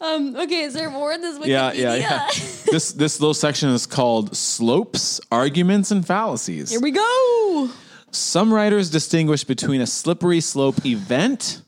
[0.00, 1.46] Um, okay, is there more in this Wikipedia?
[1.48, 2.26] Yeah, yeah, yeah.
[2.70, 6.70] this this little section is called slopes, arguments, and fallacies.
[6.70, 7.70] Here we go.
[8.10, 11.62] Some writers distinguish between a slippery slope event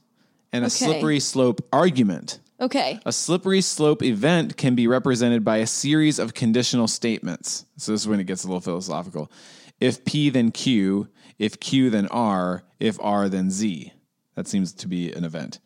[0.52, 0.74] and a Okay.
[0.87, 2.38] slippery slope argument.
[2.60, 2.98] Okay.
[3.06, 7.64] A slippery slope event can be represented by a series of conditional statements.
[7.76, 9.30] So this is when it gets a little philosophical.
[9.80, 13.92] If P then Q, if Q then R, if R then Z.
[14.34, 15.60] That seems to be an event.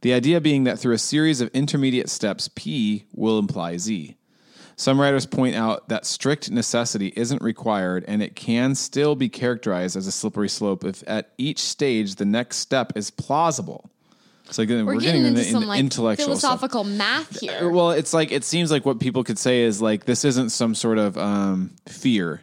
[0.00, 4.16] The idea being that through a series of intermediate steps, P will imply Z.
[4.74, 9.96] Some writers point out that strict necessity isn't required and it can still be characterized
[9.96, 13.90] as a slippery slope if at each stage the next step is plausible.
[14.52, 16.60] So We're, we're, getting, into into some like intellectual stuff.
[16.60, 17.70] philosophical math here.
[17.70, 20.74] Well, it's like it seems like what people could say is like this isn't some
[20.74, 22.42] sort of um, fear.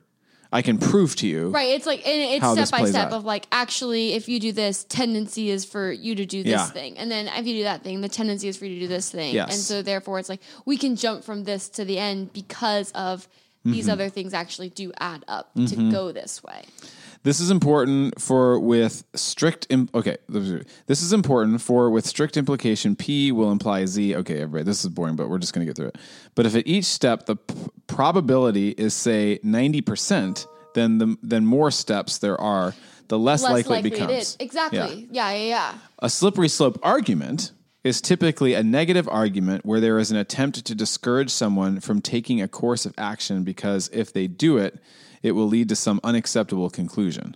[0.51, 1.49] I can prove to you.
[1.49, 1.69] Right.
[1.75, 3.13] It's like and it's step by step out.
[3.13, 6.65] of like actually if you do this, tendency is for you to do this Yeah.
[6.65, 6.97] thing.
[6.97, 9.11] And then if you do that thing, the tendency is for you to do this
[9.11, 9.35] thing.
[9.35, 9.53] Yes.
[9.53, 13.27] And so therefore it's like we can jump from this to the end because of
[13.65, 13.91] these Mm-hmm.
[13.91, 16.63] other things actually do add up to go this way.
[17.23, 19.67] This is important for with strict.
[19.69, 22.95] Im- okay, this is important for with strict implication.
[22.95, 24.15] P will imply Z.
[24.15, 25.97] Okay, everybody, this is boring, but we're just going to get through it.
[26.35, 27.55] But if at each step the p-
[27.87, 32.73] probability is say ninety percent, then the then more steps there are,
[33.09, 34.35] the less, Less likely, likely, it becomes.
[34.35, 34.43] it.
[34.43, 35.07] Exactly.
[35.11, 35.73] Yeah, yeah, yeah.
[35.99, 37.51] A slippery slope argument
[37.83, 42.41] is typically a negative argument where there is an attempt to discourage someone from taking
[42.41, 44.79] a course of action because if they do it,
[45.23, 47.35] it will lead to some unacceptable conclusion.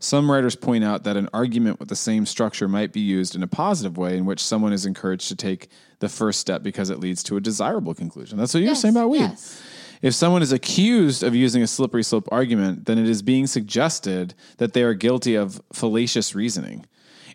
[0.00, 3.42] Some writers point out that an argument with the same structure might be used in
[3.42, 5.68] a positive way in which someone is encouraged to take
[6.00, 8.36] the first step because it leads to a desirable conclusion.
[8.36, 9.20] That's what you were Yes, saying about weed.
[9.20, 9.62] yes.
[10.02, 14.34] If someone is accused of using a slippery slope argument, then it is being suggested
[14.58, 16.84] that they are guilty of fallacious reasoning.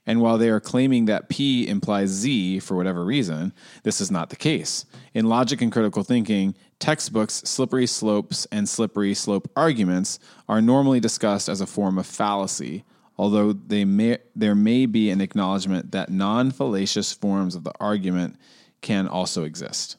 [0.05, 4.29] And while they are claiming that P implies Z for whatever reason, this is not
[4.29, 4.85] the case.
[5.15, 11.49] In logic and critical thinking, textbooks, slippery slopes, and slippery slope arguments are normally discussed
[11.49, 12.83] as a form of fallacy,
[13.17, 18.37] although they may, there may be an acknowledgement that non fallacious forms of the argument
[18.81, 19.97] can also exist.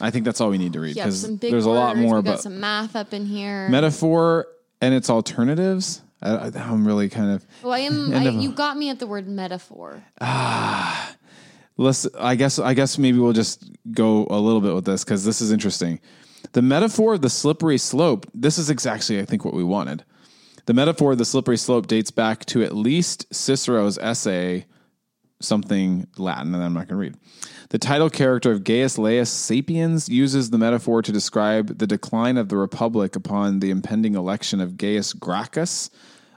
[0.00, 2.60] I think that's all we need to read because there's a lot more got some
[2.60, 3.68] math up in here.
[3.68, 4.46] metaphor
[4.80, 6.02] and its alternatives.
[6.20, 8.12] I, I'm really kind of well, I am.
[8.14, 10.04] I, of you got me at the word metaphor.
[10.20, 11.07] Ah.
[11.78, 15.24] Let's I guess I guess maybe we'll just go a little bit with this because
[15.24, 16.00] this is interesting.
[16.52, 20.04] The metaphor of the slippery slope, this is exactly I think what we wanted.
[20.66, 24.66] The metaphor of the slippery slope dates back to at least Cicero's essay,
[25.40, 27.14] something Latin, and I'm not going to read.
[27.70, 32.48] The title character of Gaius Laelius Sapiens uses the metaphor to describe the decline of
[32.48, 35.90] the Republic upon the impending election of Gaius Gracchus.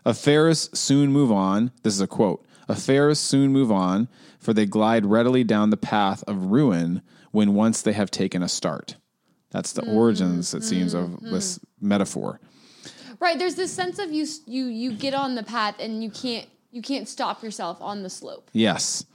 [0.06, 1.72] Affairs soon move on.
[1.84, 2.46] This is a quote.
[2.68, 4.08] Affairs soon move on,
[4.40, 8.48] for they glide readily down the path of ruin when once they have taken a
[8.48, 8.96] start.
[9.52, 11.32] That's the origins, it seems, of mm-hmm.
[11.32, 12.40] this metaphor.
[13.20, 13.38] Right.
[13.38, 14.26] There's this sense of you.
[14.46, 18.10] You you get on the path and you can't you can't stop yourself on the
[18.10, 18.50] slope.
[18.54, 19.06] Yes.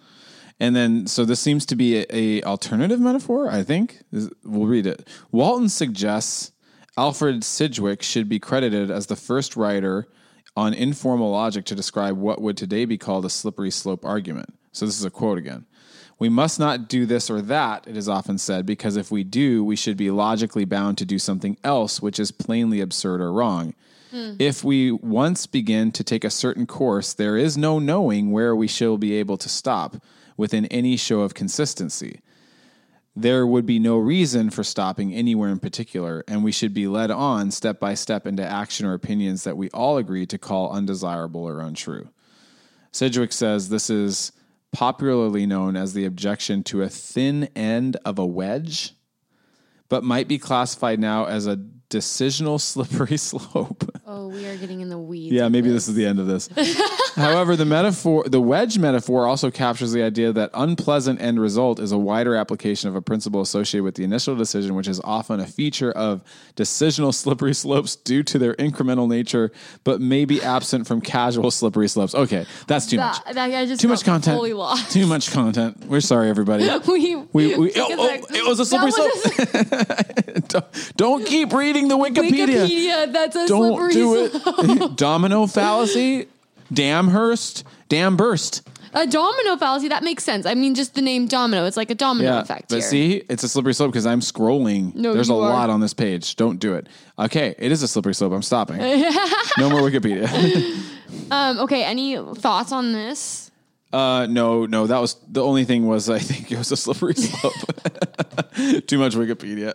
[0.59, 3.51] And then, so this seems to be a, a alternative metaphor.
[3.51, 4.03] I think
[4.43, 5.07] we'll read it.
[5.31, 6.53] Walton suggests
[6.97, 10.09] Alfred Sidgwick should be credited as the first writer
[10.57, 14.55] on informal logic to describe what would today be called a slippery slope argument.
[14.73, 15.67] So this is a quote again.
[16.19, 19.63] We must not do this or that, it is often said, because if we do,
[19.63, 23.75] we should be logically bound to do something else, which is plainly absurd or wrong.
[24.11, 24.33] Hmm.
[24.39, 28.67] If we once begin to take a certain course, there is no knowing where we
[28.67, 29.97] shall be able to stop
[30.39, 32.21] within any show of consistency
[33.17, 37.11] there would be no reason for stopping anywhere in particular, and we should be led
[37.11, 41.43] on step by step into action or opinions that we all agree to call undesirable
[41.43, 42.11] or untrue.
[42.93, 44.33] Sidgwick says this is
[44.71, 48.93] popularly known as the objection to a thin end of a wedge,
[49.89, 51.57] but might be classified now as a
[51.89, 53.85] decisional slippery slope.
[54.19, 55.31] Oh, we are getting in the weeds.
[55.35, 56.49] Yeah, maybe this is the end of this.
[57.17, 61.93] However, the metaphor, the wedge metaphor also captures the idea that unpleasant end result is
[61.93, 65.47] a wider application of a principle associated with the initial decision, which is often a
[65.47, 66.23] feature of
[66.57, 69.53] decisional slippery slopes due to their incremental nature,
[69.85, 72.15] but may be absent from casual slippery slopes.
[72.15, 73.35] Okay, that's too That, much.
[73.35, 74.41] that guy just Too much content.
[74.91, 75.85] Too much content.
[75.87, 76.67] We're sorry, everybody.
[76.89, 79.13] we, We, we, oh, oh, it was a slippery slope.
[80.49, 82.67] don't, don't keep reading the Wikipedia.
[82.67, 83.13] Wikipedia.
[83.13, 84.97] That's a Don't slippery do it.
[84.97, 86.29] Domino fallacy.
[86.73, 87.65] Damhurst.
[87.89, 88.67] Dam burst.
[88.95, 89.89] A domino fallacy.
[89.89, 90.47] That makes sense.
[90.47, 91.67] I mean, just the name domino.
[91.67, 92.89] It's like a domino Yeah, effect but here.
[92.89, 94.95] see, it's a slippery slope because I'm scrolling.
[94.95, 95.51] No, There's a you are.
[95.51, 96.35] lot on this page.
[96.37, 96.87] Don't do it.
[97.19, 98.33] Okay, it is a slippery slope.
[98.33, 98.79] I'm stopping.
[99.59, 100.27] no more Wikipedia.
[101.31, 101.85] Um, okay.
[101.85, 103.51] Any thoughts on this?
[103.93, 107.15] uh, no, no, that was the only thing was I think it was a slippery
[107.15, 107.55] slope.
[108.87, 109.73] Too much Wikipedia.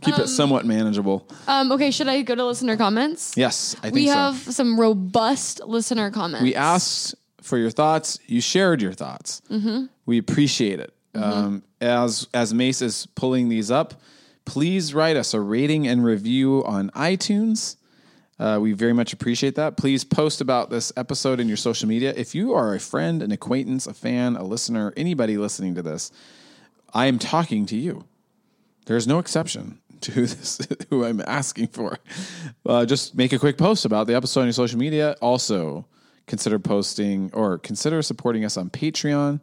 [0.00, 1.28] Keep it somewhat manageable.
[1.46, 1.90] Um, okay.
[1.90, 3.36] Should I go to listener comments?
[3.36, 4.14] Yes, I think We so.
[4.14, 6.42] have some robust listener comments.
[6.42, 8.18] we asked for your thoughts.
[8.26, 9.42] You shared your thoughts.
[9.50, 9.86] Mm-hmm.
[10.06, 10.94] We appreciate it.
[11.14, 14.00] Um, as as Mace is pulling these up,
[14.44, 17.76] please write us a rating and review on iTunes.
[18.38, 19.76] Uh, we very much appreciate that.
[19.76, 22.14] Please post about this episode in your social media.
[22.16, 26.10] If you are a friend, an acquaintance, a fan, a listener, anybody listening to this,
[26.94, 28.04] I am talking to you.
[28.86, 30.60] There's no exception to this
[30.90, 31.98] who I'm asking for.
[32.66, 35.16] Uh, just make a quick post about the episode on your social media.
[35.20, 35.86] Also,
[36.26, 39.40] consider posting or consider supporting us on Patreon.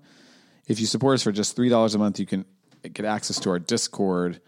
[0.67, 2.45] If you support us for just three dollars a month, you can
[2.93, 4.41] get access to our Discord.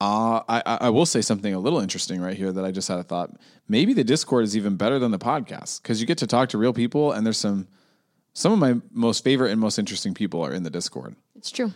[0.00, 2.88] Uh, I, I I will say something a little interesting right here that I just
[2.88, 3.30] had a thought.
[3.68, 6.58] Maybe the Discord is even better than the podcast because you get to talk to
[6.58, 7.68] real people, and there's some
[8.34, 11.72] some of my most favorite and most interesting people are in the Discord, It's true.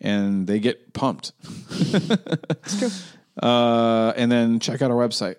[0.00, 1.32] and they get pumped.
[1.80, 2.90] It's true.
[3.40, 5.36] Uh, and then check out our website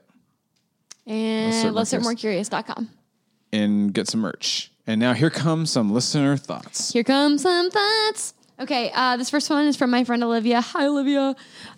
[1.05, 2.03] And certainly let's curious.
[2.03, 2.89] more curious.com.
[3.51, 4.71] and get some merch.
[4.87, 6.91] And now here come some listener thoughts.
[6.91, 8.33] Here comes some thoughts.
[8.59, 10.61] Okay, uh, this first one is from my friend Olivia.
[10.61, 11.35] Hi, Olivia.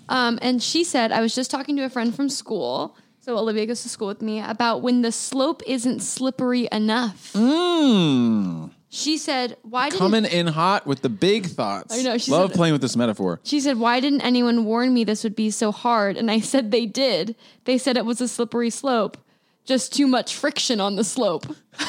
[0.10, 2.95] Um, and she said, I was just talking to a friend from school.
[3.21, 7.34] So Olivia goes to school with me about when the slope isn't slippery enough.
[7.34, 8.71] Mm.
[8.96, 11.94] She said, "Why didn't Coming in hot with the big thoughts.
[11.94, 13.42] I know, she Love said- playing with this metaphor.
[13.44, 16.16] She said, Why didn't anyone warn me this would be so hard?
[16.16, 17.36] And I said they did.
[17.66, 19.18] They said it was a slippery slope,
[19.66, 21.46] just too much friction on the slope.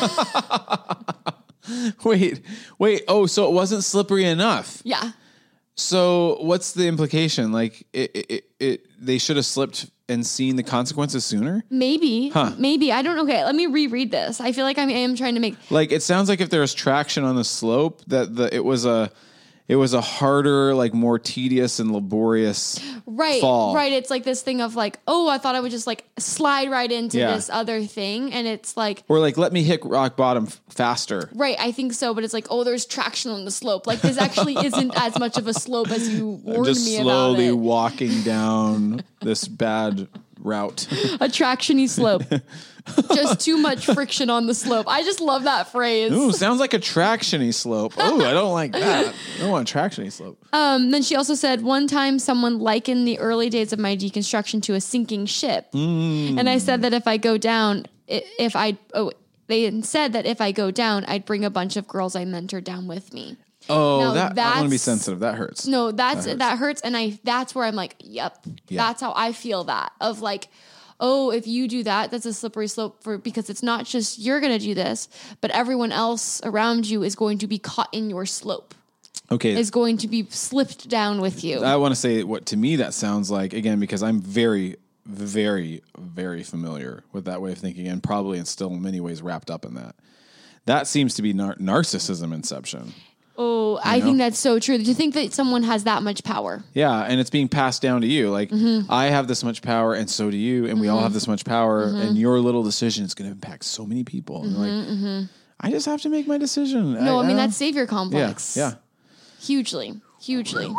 [2.04, 2.42] Wait,
[2.78, 3.02] wait.
[3.08, 4.80] Oh, so it wasn't slippery enough.
[4.84, 5.12] Yeah.
[5.74, 7.50] So what's the implication?
[7.50, 11.64] Like it, it, it, it they should have slipped and seeing the consequences sooner.
[11.70, 12.28] Maybe.
[12.28, 12.52] Huh.
[12.58, 12.92] Maybe.
[12.92, 13.18] I don't.
[13.20, 14.40] Okay, let me reread this.
[14.40, 15.56] I feel like I am trying to make.
[15.70, 18.84] Like it sounds like if there was traction on the slope, that the it was
[18.84, 19.10] a
[19.68, 23.40] it was a harder, like more tedious and laborious Right.
[23.40, 23.74] fall.
[23.74, 23.92] Right.
[23.92, 26.90] It's like this thing of like, oh, I thought I would just like slide right
[26.90, 27.34] into Yeah.
[27.34, 28.32] this other thing.
[28.32, 31.28] And it's like, Or like let me hit rock bottom f- faster.
[31.34, 32.14] right, I think so.
[32.14, 33.86] But it's like, oh, there's traction on the slope.
[33.86, 37.48] Like this actually isn't as much of a slope as you warned Just me slowly
[37.48, 37.58] about it.
[37.58, 40.08] walking down this bad
[40.46, 40.86] route.
[40.92, 42.22] a tractiony slope.
[43.12, 44.86] just too much friction on the slope.
[44.88, 46.12] I just love that phrase.
[46.12, 47.94] Ooh, sounds like a tractiony slope.
[47.98, 49.12] Oh, I don't like that.
[49.36, 50.42] I don't want a tractiony slope.
[50.52, 54.62] Um, then she also said, one time someone likened the early days of my deconstruction
[54.62, 55.70] to a sinking ship.
[55.72, 56.38] Mm.
[56.38, 59.10] And I said that if I go down, if I, oh,
[59.48, 62.64] they said that if I go down, I'd bring a bunch of girls I mentored
[62.64, 63.36] down with me.
[63.68, 65.20] Oh, Now that I want to be sensitive.
[65.20, 65.66] That hurts.
[65.66, 66.80] No, that's That that hurts.
[66.80, 66.82] hurts.
[66.82, 68.86] and I that's where I'm like, yep, Yeah.
[68.86, 70.48] that's how I feel that of like,
[71.00, 74.40] oh, if you do that, that's a slippery slope for because it's not just you're
[74.40, 75.08] gonna do this,
[75.40, 78.74] but everyone else around you is going to be caught in your slope,
[79.30, 79.58] Okay.
[79.58, 81.60] is going to be slipped down with you.
[81.60, 85.82] I want to say what to me that sounds like again because I'm very, very,
[85.98, 89.50] very familiar with that way of thinking and probably and still in many ways wrapped
[89.50, 89.96] up in that.
[90.64, 92.92] That seems to be nar- narcissism inception.
[93.38, 94.78] Oh, I think that's so true.
[94.78, 96.62] To think that someone has that much power.
[96.74, 98.30] Yeah, and it's being passed down to you.
[98.30, 98.90] Like Mm-hmm.
[98.90, 101.44] I have this much power, and so do you, and we all have this much
[101.44, 101.96] power, Mm-hmm.
[102.00, 104.42] and your little decision is going to impact so many people.
[104.44, 105.28] And like,
[105.60, 106.94] I just have to make my decision.
[106.94, 108.56] No, I, mean don't- that's savior yeah, complex.
[108.56, 108.74] yeah.
[109.40, 110.72] hugely, hugely.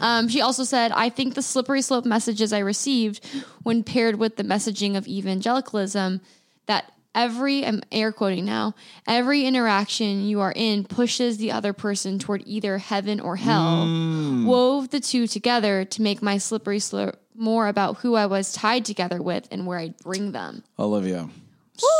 [0.00, 3.24] Um, she also said, I think the slippery slope messages I received
[3.62, 6.20] when paired with the messaging of evangelicalism
[6.66, 8.74] that every, I'm air quoting now,
[9.06, 14.44] every interaction you are in pushes the other person toward either heaven or hell, mm.
[14.44, 18.84] wove the two together to make my slippery slope more about who I was tied
[18.84, 20.62] together with and where I'd bring them.
[20.78, 21.28] Olivia.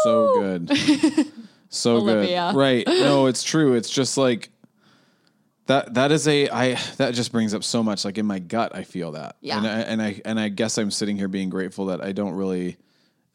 [0.03, 1.33] So good.
[1.71, 2.51] So Olivia.
[2.53, 2.59] good.
[2.59, 2.87] Right.
[2.89, 3.75] No, it's true.
[3.75, 4.51] It's just like
[5.67, 8.75] that that is a I that just brings up so much like in my gut
[8.75, 9.37] I feel that.
[9.41, 9.57] Yeah.
[9.57, 12.35] And I and I and I guess I'm sitting here being grateful that I don't
[12.35, 12.77] really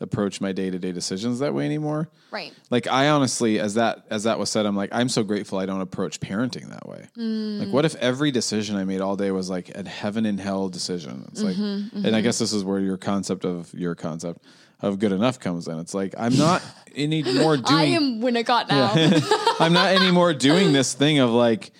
[0.01, 2.09] approach my day-to-day decisions that way anymore.
[2.31, 2.53] Right.
[2.69, 5.65] Like I honestly as that as that was said I'm like I'm so grateful I
[5.65, 7.07] don't approach parenting that way.
[7.17, 7.59] Mm.
[7.59, 10.67] Like what if every decision I made all day was like a heaven and hell
[10.67, 11.25] decision?
[11.31, 12.23] It's like mm-hmm, and I mm-hmm.
[12.23, 14.43] guess this is where your concept of your concept
[14.81, 15.79] of good enough comes in.
[15.79, 16.61] It's like I'm not
[16.95, 18.91] any more doing I am Winnicott now.
[19.65, 21.71] I'm not anymore doing this thing of like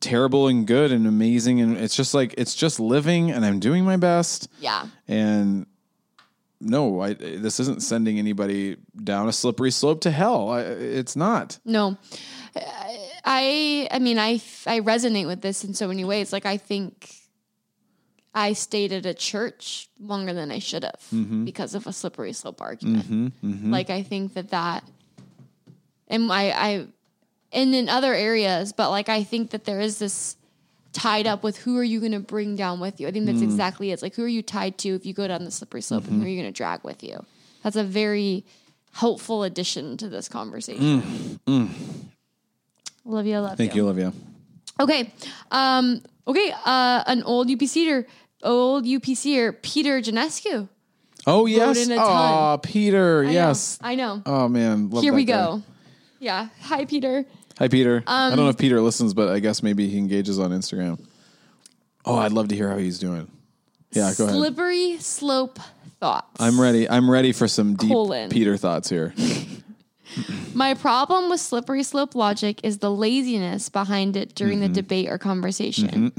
[0.00, 3.82] terrible and good and amazing and it's just like it's just living and I'm doing
[3.82, 4.86] my best yeah.
[5.08, 5.66] and
[6.60, 10.50] no, I this isn't sending anybody down a slippery slope to hell.
[10.50, 11.58] I, it's not.
[11.64, 11.96] No.
[13.24, 16.32] I I mean I I resonate with this in so many ways.
[16.32, 17.14] Like I think
[18.34, 21.44] I stayed at a church longer than I should have Mm-hmm.
[21.44, 23.32] because of a slippery slope argument.
[23.42, 24.84] Like I think that that
[26.08, 26.86] and I I
[27.52, 30.36] and in other areas, but like I think that there is this
[30.96, 33.06] tied up with who are you going to bring down with you.
[33.06, 33.44] I think that's Mm.
[33.44, 33.94] exactly it.
[33.94, 36.12] It's like who are you tied to if you go down the slippery slope Mm-hmm.
[36.14, 37.22] and who are you going to drag with you.
[37.62, 38.44] That's a very
[38.92, 41.38] helpful addition to this conversation.
[43.06, 44.12] Olivia, love Mm, Thank you, Olivia.
[44.80, 45.12] Okay.
[45.50, 46.52] Um, okay.
[46.64, 48.04] Uh, an old UPCer,
[48.42, 50.68] old UPCer, Peter Janescu.
[51.26, 51.88] Oh yes.
[51.90, 52.58] Oh.
[52.62, 53.20] Peter.
[53.22, 53.78] I know, yes.
[53.82, 54.22] I know.
[54.24, 54.90] Oh man.
[54.90, 55.32] love Here we guy.
[55.34, 55.62] go.
[56.20, 56.48] Yeah.
[56.62, 57.24] Hi, Peter.
[57.58, 58.02] Hi, Peter.
[58.06, 60.98] I Um, don't know if Peter listens, but I guess maybe he engages on Instagram.
[62.04, 63.28] Oh, I'd love to hear how he's doing.
[63.92, 64.36] Yeah, go ahead.
[64.36, 65.58] Slippery slope
[66.00, 66.38] thoughts.
[66.38, 66.88] I'm ready.
[66.88, 68.28] I'm ready for some deep Colon.
[68.30, 69.14] Peter thoughts here.
[70.54, 74.72] My problem with slippery slope logic is the laziness behind it during Mm-hmm.
[74.72, 76.12] the debate or conversation.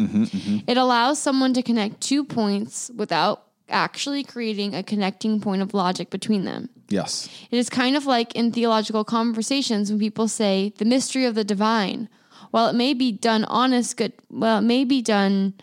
[0.68, 6.10] It allows someone to connect two points without actually creating a connecting point of logic
[6.10, 6.70] between them.
[6.90, 7.30] Yes.
[7.52, 11.44] It is kind of like in theological conversations when people say the mystery of the
[11.44, 12.10] divine.
[12.52, 15.54] While it may be done honest good well, it may be done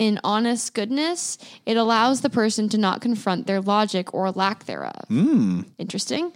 [0.00, 5.04] in honest goodness, it allows the person to not confront their logic or lack thereof.
[5.08, 5.62] Hmm.
[5.78, 6.32] Interesting.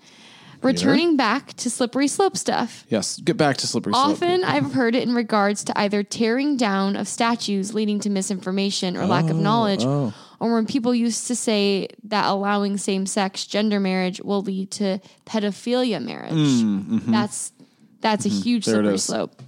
[0.61, 2.87] Returning back to slippery slope stuff.
[2.89, 3.18] Yes.
[3.20, 4.12] Get back to slippery slope.
[4.12, 8.97] Often I've heard it in regards to either tearing down of statues leading to misinformation
[8.97, 10.14] or lack of oh, knowledge, oh.
[10.45, 15.01] Or when people used to say that allowing same sex gender marriage will lead to
[15.24, 16.34] pedophilia marriage.
[17.11, 17.51] That's
[18.03, 18.82] that's a huge Mm, mm-hmm.
[18.82, 19.42] There it slippery slope.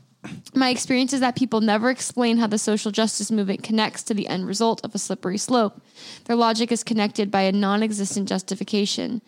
[0.54, 4.26] My experience is that people never explain how the social justice movement connects to the
[4.26, 5.82] end result of a slippery slope.
[6.24, 9.20] Their logic is connected by a non existent justification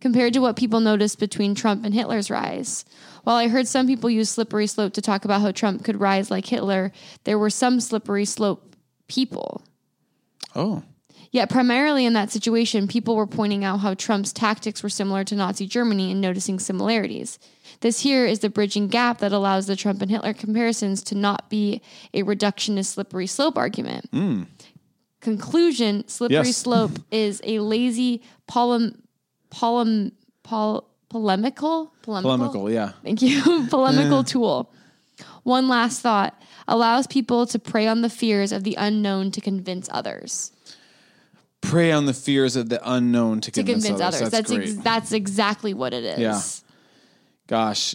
[0.00, 2.84] compared to what people noticed between Trump and Hitler's rise.
[3.22, 6.32] While I heard some people use slippery slope to talk about how Trump could rise
[6.32, 6.90] like Hitler,
[7.22, 8.74] there were some slippery slope
[9.06, 9.62] people.
[10.56, 10.82] Oh.
[11.32, 15.34] Yet, primarily in that situation, people were pointing out how Trump's tactics were similar to
[15.34, 17.38] Nazi Germany and noticing similarities.
[17.80, 21.48] This here is the bridging gap that allows the Trump and Hitler comparisons to not
[21.48, 21.80] be
[22.12, 24.10] a reductionist slippery slope argument.
[24.12, 24.42] Hmm.
[25.22, 26.56] Conclusion slippery Yes.
[26.58, 28.98] slope is a lazy, polem,
[29.50, 30.12] polem,
[30.42, 32.70] pol, polemical, polemical, Polemical.
[32.70, 32.92] Yeah.
[33.02, 33.66] Thank you.
[33.70, 34.70] Polemical tool.
[35.44, 39.88] One last thought allows people to prey on the fears of the unknown to convince
[39.92, 40.52] others.
[41.62, 44.20] Prey on the fears of the unknown to, To convince, convince others.
[44.20, 44.62] That's, That's great.
[44.68, 46.18] ex- that's exactly what it is.
[46.18, 46.40] Yeah.
[47.46, 47.94] Gosh.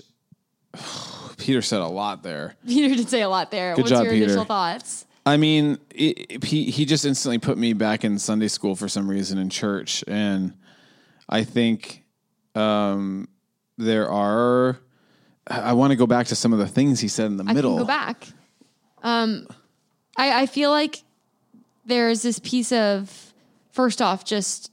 [1.38, 2.56] Peter said a lot there.
[2.68, 3.76] Peter did say a lot there.
[3.76, 4.26] Good What's job, your Peter.
[4.26, 5.06] initial thoughts?
[5.26, 8.88] I mean, it, it- he he just instantly put me back in Sunday school for
[8.88, 10.54] some reason in church, and
[11.30, 12.04] I think
[12.56, 13.28] um,
[13.78, 14.80] there are.
[15.50, 17.54] I want to go back to some of the things he said in the I
[17.54, 17.78] middle.
[17.78, 18.28] go back.
[19.04, 19.48] Um,
[20.18, 21.04] I, I feel like
[21.86, 23.27] there's this piece of
[23.78, 24.72] first off, just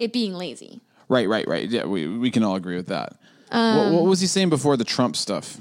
[0.00, 0.80] it being lazy.
[1.08, 1.68] Right, right, right.
[1.68, 3.16] Yeah, we we can all agree with that.
[3.50, 5.56] what, what was he saying before the Trump stuff?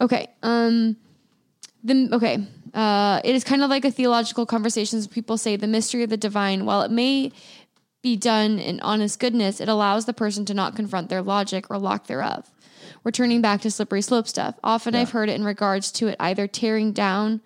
[0.00, 0.26] Okay.
[0.42, 0.96] Um
[1.84, 2.46] the okay.
[2.72, 6.16] Uh it is kind of like a theological conversations people say the mystery of the
[6.16, 7.30] divine while it may
[8.02, 11.78] be done in honest goodness, it allows the person to not confront their logic or
[11.78, 12.50] lack thereof.
[13.02, 14.54] We're turning back to slippery slope stuff.
[14.64, 17.40] Often I've heard it in regards to it either tearing down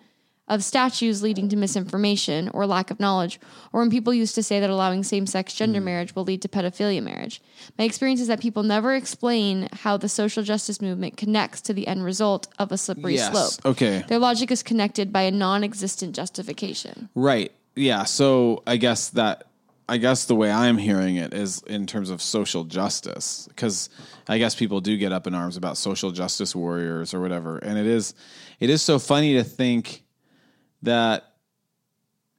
[0.49, 3.39] of statues leading to misinformation or lack of knowledge,
[3.71, 5.83] or when people used to say that allowing same sex gender mm.
[5.83, 7.41] marriage will lead to pedophilia marriage.
[7.77, 11.87] My experience is that people never explain how the social justice movement connects to the
[11.87, 13.31] end result of a slippery Yes.
[13.31, 13.73] slope.
[13.73, 14.03] Okay.
[14.07, 17.09] Their logic is connected by a non existent justification.
[17.15, 17.51] Right.
[17.75, 18.03] Yeah.
[18.03, 19.45] So I guess that
[19.89, 23.89] I guess the way I'm hearing it is in terms of social justice, because
[24.27, 27.77] I guess people do get up in arms about social justice warriors or whatever, and
[27.79, 28.13] it is
[28.59, 30.03] it is so funny to think
[30.83, 31.33] that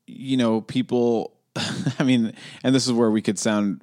[0.06, 1.36] you know people.
[1.98, 2.32] I mean,
[2.62, 3.82] and this is where we could sound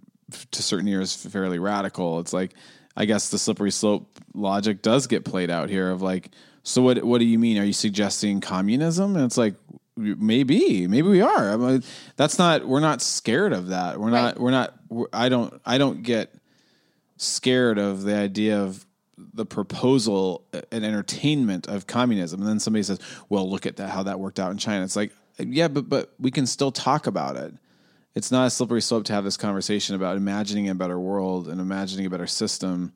[0.51, 2.19] to certain ears fairly radical.
[2.19, 2.53] It's like
[2.97, 6.31] I guess the slippery slope logic does get played out here of like,
[6.63, 7.03] so what?
[7.03, 7.59] What do you mean?
[7.59, 9.15] Are you suggesting communism?
[9.15, 9.53] And it's like
[9.95, 11.53] maybe, maybe we are.
[11.53, 11.83] I mean,
[12.15, 12.67] that's not.
[12.67, 13.99] We're not scared of that.
[13.99, 14.39] We're not.
[14.39, 14.73] We're not.
[14.89, 15.61] We're, I don't.
[15.63, 16.33] I don't get
[17.17, 18.83] scared of the idea of
[19.17, 22.41] the proposal uh, and entertainment of communism.
[22.41, 22.99] And then somebody says,
[23.29, 26.13] "Well, look at that, how that worked out in China." It's like, yeah, but but
[26.19, 27.53] we can still talk about it.
[28.15, 31.61] It's not a slippery slope to have this conversation about imagining a better world and
[31.61, 32.93] imagining a better system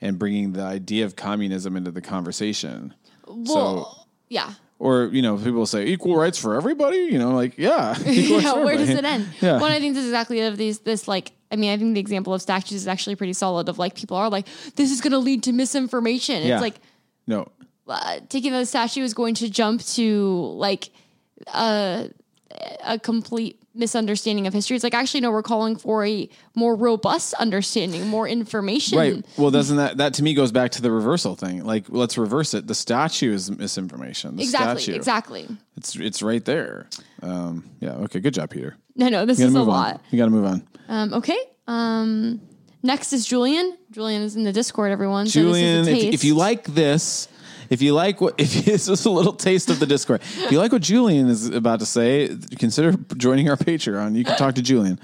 [0.00, 2.94] and bringing the idea of communism into the conversation.
[3.26, 4.54] Well, yeah.
[4.78, 7.98] Or, you know, people say equal rights for everybody, you know, like, yeah.
[8.06, 9.26] yeah, where does it end?
[9.40, 9.56] Yeah.
[9.56, 12.32] Well, I think is exactly of these this like I mean, I think the example
[12.34, 14.46] of statues is actually pretty solid of like people are like,
[14.76, 16.42] this is gonna lead to misinformation.
[16.46, 16.54] Yeah.
[16.54, 16.76] It's like
[17.26, 17.48] No.
[17.88, 20.90] uh, taking the statue is going to jump to like
[21.54, 22.10] a
[22.84, 24.74] a complete misunderstanding of history.
[24.74, 28.98] It's like actually no, we're calling for a more robust understanding, more information.
[28.98, 29.24] Right.
[29.38, 31.64] Well, doesn't that that to me goes back to the reversal thing?
[31.64, 32.66] Like, let's reverse it.
[32.66, 34.36] The statue is misinformation.
[34.36, 34.82] The Exactly.
[34.82, 34.96] statue.
[34.96, 35.48] Exactly.
[35.76, 36.88] It's it's right there.
[37.22, 37.92] Um, yeah.
[37.92, 38.18] Okay.
[38.20, 38.76] Good job, Peter.
[38.96, 39.94] No, no, this is a lot.
[39.94, 40.00] on.
[40.10, 40.66] You got to move on.
[40.90, 41.38] Um, okay.
[41.68, 42.40] Um,
[42.82, 43.78] next is Julian.
[43.92, 44.90] Julian is in the Discord.
[44.90, 45.26] Everyone.
[45.26, 47.28] So Julian, this is a if, if you like this,
[47.70, 50.58] if you like what, if this is a little taste of the Discord, if you
[50.58, 54.16] like what Julian is about to say, consider joining our Patreon.
[54.16, 54.98] You can talk to Julian.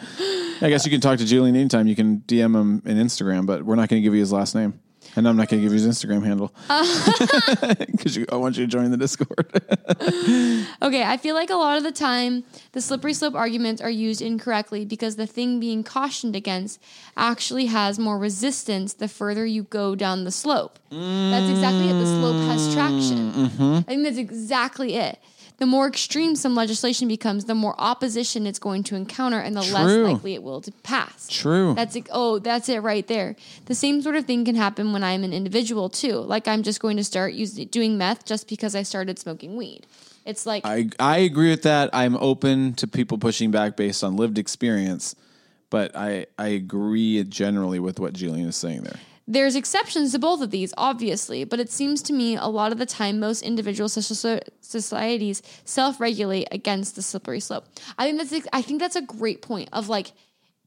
[0.60, 1.86] I guess you can talk to Julian anytime.
[1.86, 4.54] You can DM him in Instagram, but we're not going to give you his last
[4.56, 4.80] name.
[5.16, 6.52] And I'm not going to give you his Instagram handle
[7.90, 9.62] because I want you to join the Discord.
[10.82, 14.20] Okay, I feel like a lot of the time the slippery slope arguments are used
[14.20, 16.80] incorrectly because the thing being cautioned against
[17.16, 20.78] actually has more resistance the further you go down the slope.
[20.90, 21.94] That's exactly it.
[21.94, 23.32] The slope has traction.
[23.32, 23.74] Mm-hmm.
[23.78, 25.18] I think that's exactly it.
[25.58, 29.62] The more extreme some legislation becomes, the more opposition it's going to encounter and the
[29.62, 31.28] less likely it will to pass.
[31.30, 31.74] True.
[31.74, 32.08] That's it.
[32.10, 33.36] Oh, that's it right there.
[33.64, 36.16] The same sort of thing can happen when I'm an individual too.
[36.18, 39.86] Like I'm just going to start using doing meth just because I started smoking weed.
[40.26, 41.88] It's like I I agree with that.
[41.94, 45.14] I'm open to people pushing back based on lived experience,
[45.70, 48.98] but I I agree generally with what Julian is saying there.
[49.28, 52.78] There's exceptions to both of these, obviously, but it seems to me a lot of
[52.78, 57.64] the time most individual social societies self-regulate against the slippery slope.
[57.98, 60.12] I think that's I think that's a great point of like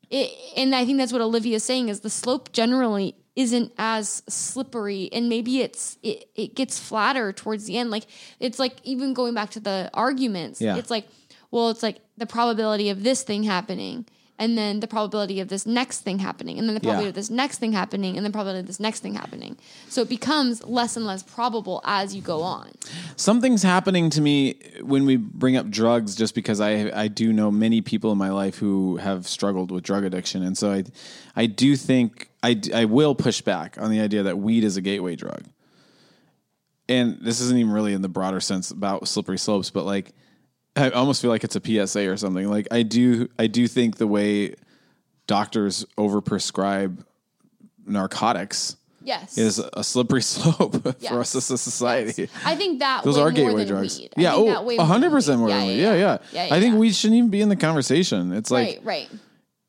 [0.10, 4.24] it, and I think that's what Olivia is saying is the slope generally isn't as
[4.28, 8.04] slippery and maybe it's it, it gets flatter towards the end like
[8.42, 10.76] it's like even going back to the arguments Yeah.
[10.76, 11.08] it's like
[11.50, 14.06] well it's like the probability of this thing happening
[14.40, 17.10] and then the probability of this next thing happening and then the probability Yeah.
[17.10, 19.58] of this next thing happening and then probability of this next thing happening
[19.90, 22.72] so it becomes less and less probable as you go on
[23.16, 27.52] Something's happening to me when we bring up drugs, just because I I do know
[27.52, 30.84] many people in my life who have struggled with drug addiction, and so I
[31.36, 34.82] I do think I I will push back on the idea that weed is a
[34.82, 35.44] gateway drug.
[36.88, 40.12] And this isn't even really in the broader sense about slippery slopes, but like
[40.80, 42.50] I almost feel like it's a PSA or something.
[42.50, 44.56] Like I do I do think the way
[45.28, 47.04] doctors overprescribe
[47.86, 52.30] narcotics yes is a slippery slope for us as a society.
[52.46, 54.00] i think that Those are gateway drugs.
[54.00, 54.14] weed.
[54.18, 55.82] Yeah, oh, hundred percent more Yeah, than yeah, weed.
[55.82, 56.18] Yeah, yeah.
[56.32, 58.34] Yeah, yeah, I think we shouldn't even be in the conversation.
[58.34, 59.10] It's like right right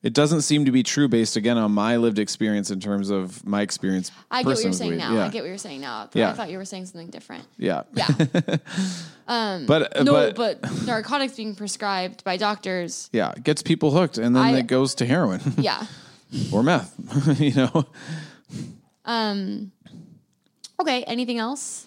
[0.02, 3.46] it doesn't seem to be true based again on my lived experience in terms of
[3.46, 4.10] my experience.
[4.30, 6.30] i get what you're saying now Yeah, i get what you're saying now Yeah.
[6.30, 8.08] i thought you were saying something different yeah, yeah
[9.26, 14.42] but no but, but, narcotics being prescribed by doctors yeah, gets people hooked, and then
[14.42, 15.86] I- it goes to heroin yeah
[16.52, 16.94] or meth.
[17.40, 17.84] you know,
[19.04, 19.72] Um.
[20.80, 21.86] okay anything else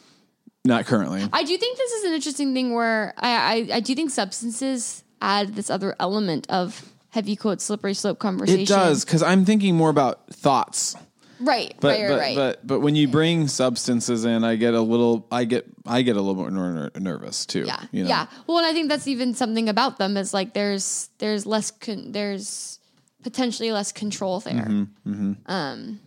[0.65, 1.21] not currently.
[1.33, 3.29] I do think this is an interesting thing where I,
[3.71, 8.61] I, I do think substances add this other element of heavy quote slippery slope conversation.
[8.61, 10.95] It does because I'm thinking more about thoughts.
[11.39, 12.35] Right, But right, right, but, right.
[12.35, 15.27] but but when you bring substances in, I get a little.
[15.29, 17.65] I get I get a little more ner- nervous too.
[17.67, 18.09] yeah, you know?
[18.09, 18.27] yeah.
[18.47, 22.13] Well, and I think that's even something about them is like there's there's less con-
[22.13, 22.79] there's
[23.23, 24.53] potentially less control there.
[24.53, 25.99] Mm-hmm, Um,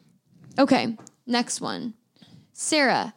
[0.59, 0.97] okay,
[1.27, 1.93] next one,
[2.55, 3.13] Sarah.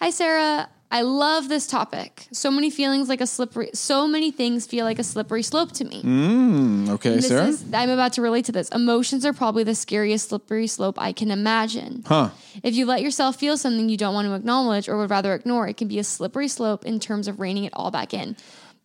[0.00, 0.68] Hi, Sarah.
[0.90, 2.28] I love this topic.
[2.30, 5.84] So many feelings like a slippery, so many things feel like a slippery slope to
[5.84, 6.02] me.
[6.02, 7.46] Mm, okay, Sarah.
[7.46, 8.68] is, I'm about to relate to this.
[8.68, 12.04] Emotions are probably the scariest slippery slope I can imagine.
[12.06, 12.30] huh.
[12.62, 15.66] If you let yourself feel something you don't want to acknowledge or would rather ignore,
[15.66, 18.36] it can be a slippery slope in terms of reining it all back in.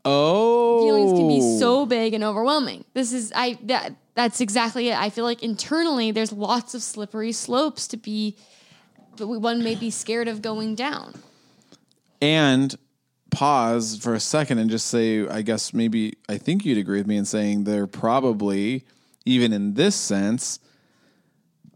[0.03, 0.83] Oh.
[0.83, 2.85] Feelings can be so big and overwhelming.
[2.93, 4.97] This is I that that's exactly it.
[4.97, 8.35] I feel like internally there's lots of slippery slopes to be
[9.17, 11.21] but one may be scared of going down.
[12.21, 12.75] And
[13.31, 17.07] pause for a second and just say, I guess maybe I think you'd agree with
[17.07, 18.85] me in saying they're probably,
[19.25, 20.59] even in this sense,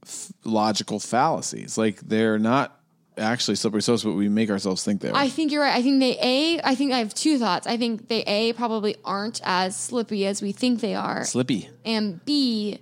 [0.04, 1.78] f- logical fallacies.
[1.78, 2.80] Like they're not
[3.18, 5.16] actually slippery slopes, but we make ourselves think they are.
[5.16, 5.76] I think you're right.
[5.76, 6.62] I think they a.
[6.64, 7.68] I think I have two thoughts.
[7.68, 11.70] I think they a probably aren't as slippy as we think they are, Slippy.
[11.86, 12.80] and b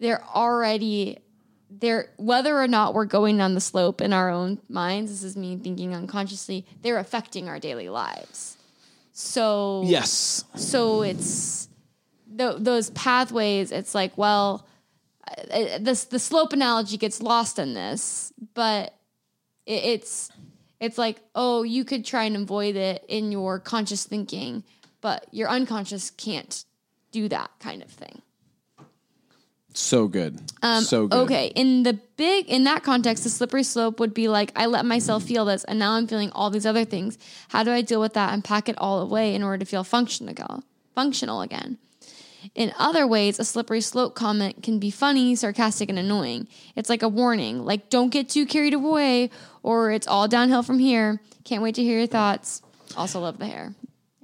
[0.00, 1.18] they're already
[1.70, 5.10] they're whether or not we're going down the slope in our own minds.
[5.10, 6.66] This is me thinking unconsciously.
[6.82, 8.56] They're affecting our daily lives.
[9.12, 10.44] So Yes.
[10.56, 11.68] so it's
[12.36, 13.72] th- those pathways.
[13.72, 14.66] It's like well,
[15.50, 18.94] uh, this the slope analogy gets lost in this, but
[19.66, 20.30] it, it's
[20.80, 24.62] it's like oh you could try and avoid it in your conscious thinking
[25.00, 26.64] but your unconscious can't
[27.10, 28.22] do that kind of thing
[29.74, 30.38] So good.
[30.82, 31.16] so good.
[31.16, 34.66] Um, okay in the big in that context the slippery slope would be like i
[34.66, 37.16] let myself feel this and now i'm feeling all these other things
[37.50, 39.84] how do i deal with that and pack it all away in order to feel
[39.84, 40.64] functional
[40.96, 41.78] functional again
[42.54, 46.46] in other ways, a slippery slope comment can be funny, sarcastic, and annoying.
[46.76, 49.30] It's like a warning, like don't get too carried away,
[49.62, 51.20] or it's all downhill from here.
[51.44, 52.62] Can't wait to hear your thoughts.
[52.96, 53.74] Also, love the hair.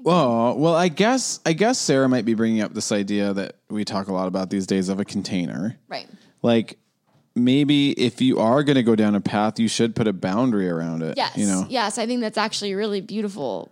[0.05, 3.84] Well, well, I guess I guess Sarah might be bringing up this idea that we
[3.84, 5.76] talk a lot about these days of a container.
[5.88, 6.07] Right.
[6.42, 6.78] Like
[7.34, 10.68] maybe if you are going to go down a path, you should put a boundary
[10.68, 11.14] around it.
[11.16, 11.36] Yes.
[11.36, 11.66] You know.
[11.68, 13.70] Yes, I think that's actually a really beautiful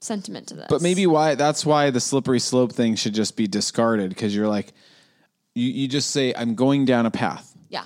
[0.00, 0.66] sentiment to this.
[0.68, 4.48] But maybe why that's why the slippery slope thing should just be discarded because you're
[4.48, 4.72] like
[5.54, 7.84] you you just say I'm going down a path yeah,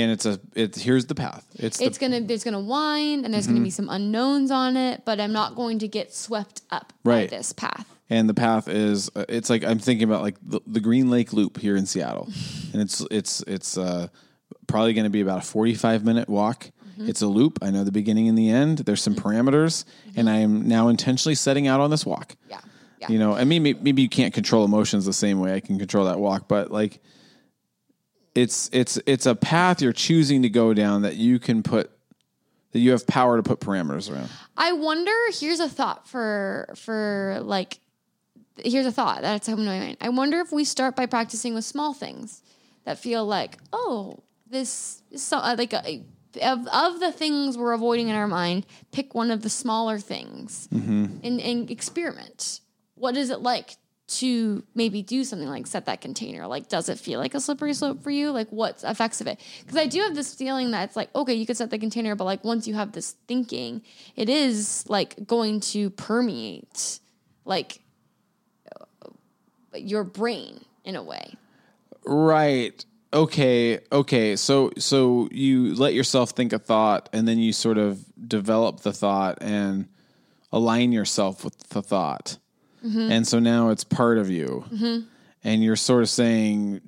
[0.00, 1.46] and it's a it's here's the path.
[1.54, 5.02] It's, it's the, gonna there's gonna wind and there's gonna be some unknowns on it,
[5.04, 7.30] but I'm not going to get swept up Right.
[7.30, 7.86] by this path.
[8.10, 11.32] and the path is uh, it's like I'm thinking about like the, the Green Lake
[11.32, 12.28] Loop here in Seattle.
[12.72, 14.08] and it's it's it's uh
[14.66, 16.70] probably going to be about a 45 minute walk.
[16.98, 17.08] Mm-hmm.
[17.08, 17.58] It's a loop.
[17.62, 18.78] I know the beginning and the end.
[18.78, 19.84] There's some parameters
[20.16, 22.36] and I am now intentionally setting out on this walk.
[22.50, 22.60] Yeah.
[23.00, 23.08] Yeah.
[23.10, 25.78] You know, I mean, maybe, maybe you can't control emotions the same way I can
[25.78, 27.00] control that walk, but like,
[28.36, 31.90] it's it's it's a path you're choosing to go down that you can put
[32.72, 34.28] that you have power to put parameters around.
[34.56, 35.12] I wonder.
[35.32, 37.80] Here's a thought for for like.
[38.64, 39.96] Here's a thought that's coming to my mind.
[40.00, 42.42] I wonder if we start by practicing with small things
[42.84, 46.02] that feel like, oh, this is so, uh, like a,
[46.42, 48.64] of of the things we're avoiding in our mind.
[48.92, 50.68] Pick one of the smaller things
[51.22, 52.60] and, and experiment.
[52.94, 53.76] What is it like
[54.08, 56.46] to maybe do something like set that container?
[56.46, 58.30] Like, does it feel like a slippery slope for you?
[58.30, 59.40] Like, what's effects of it?
[59.60, 62.14] Because I do have this feeling that it's like, okay, you could set the container,
[62.14, 63.82] but like once you have this thinking,
[64.14, 67.00] it is like going to permeate
[67.44, 67.80] like
[68.74, 69.08] uh,
[69.74, 71.34] your brain in a way.
[72.04, 72.84] Right.
[73.12, 73.80] Okay.
[73.90, 74.36] Okay.
[74.36, 78.92] So so you let yourself think a thought and then you sort of develop the
[78.92, 79.88] thought and
[80.52, 82.38] align yourself with the thought.
[82.94, 84.64] And so now it's part of you.
[85.44, 86.80] And you're sort of saying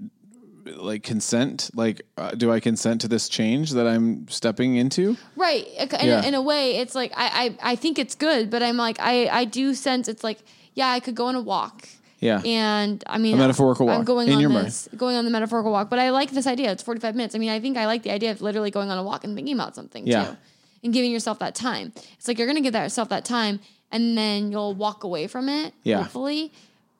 [0.76, 5.16] like consent like uh, do I consent to this change that I'm stepping into?
[5.36, 5.66] Right.
[5.78, 6.24] In, Yeah.
[6.24, 9.28] in a way, it's like I, I I think it's good, but I'm like I
[9.28, 10.40] I do sense it's like
[10.74, 11.88] yeah, I could go on a walk.
[12.20, 12.40] Yeah.
[12.44, 14.88] And I mean, A metaphorical I'm walk going in on your mind.
[14.96, 15.88] going on the metaphorical walk.
[15.88, 16.70] But I like this idea.
[16.72, 17.34] It's 45 minutes.
[17.34, 19.34] I mean, I think I like the idea of literally going on a walk and
[19.36, 20.24] thinking about something Yeah.
[20.26, 20.36] too,
[20.84, 21.92] and giving yourself that time.
[22.18, 23.60] It's like you're going to give that yourself that time,
[23.90, 26.02] and then you'll walk away from it, Yeah.
[26.02, 26.52] hopefully.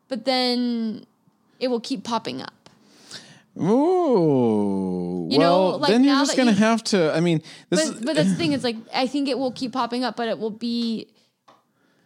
[0.08, 1.04] But then
[1.60, 2.52] it will keep popping up.
[3.60, 5.26] Ooh.
[5.30, 7.90] You know, well, like, then you're just going to you- have to I mean, this
[7.90, 8.52] But but that's the thing.
[8.52, 11.08] It's like I think it will keep popping up, but it will be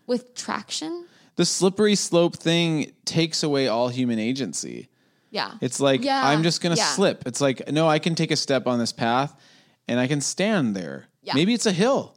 [0.07, 1.07] with traction.
[1.37, 4.89] the slippery slope thing takes away all human agency.
[5.30, 6.93] Yeah, It's like Yeah, I'm just gonna yeah.
[6.95, 7.26] slip.
[7.26, 9.35] It's like no, I can take a step on this path,
[9.89, 11.07] and I can stand there.
[11.22, 11.35] Yeah.
[11.35, 12.14] Maybe it's a hill,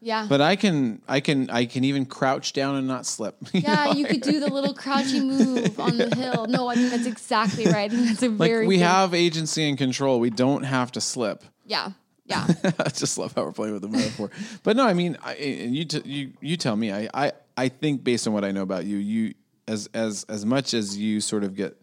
[0.00, 0.26] yeah.
[0.28, 3.36] but I can, I can, I can even crouch down and not slip.
[3.52, 3.92] You yeah, know?
[3.92, 6.46] you could do the little crouchy move on the hill.
[6.46, 7.90] No, I think that's exactly right.
[7.90, 10.20] I think that's a like very we good- have agency and control.
[10.20, 11.44] We don't have to slip.
[11.66, 11.92] Yeah,
[12.24, 12.46] yeah.
[12.78, 14.30] I just love how we're playing with the metaphor.
[14.62, 16.92] But no, I mean, I, and you, t- you, you tell me.
[16.92, 19.34] I, I, I think based on what I know about you, you
[19.68, 21.76] as as as much as you sort of get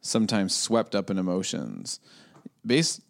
[0.00, 2.00] sometimes swept up in emotions,
[2.64, 3.02] based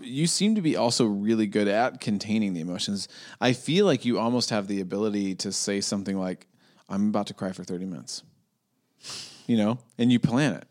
[0.00, 3.08] you seem to be also really good at containing the emotions.
[3.40, 6.46] I feel like you almost have the ability to say something like,
[6.88, 8.22] "I'm about to cry for 30 minutes,"
[9.46, 10.66] you know, and you plan it.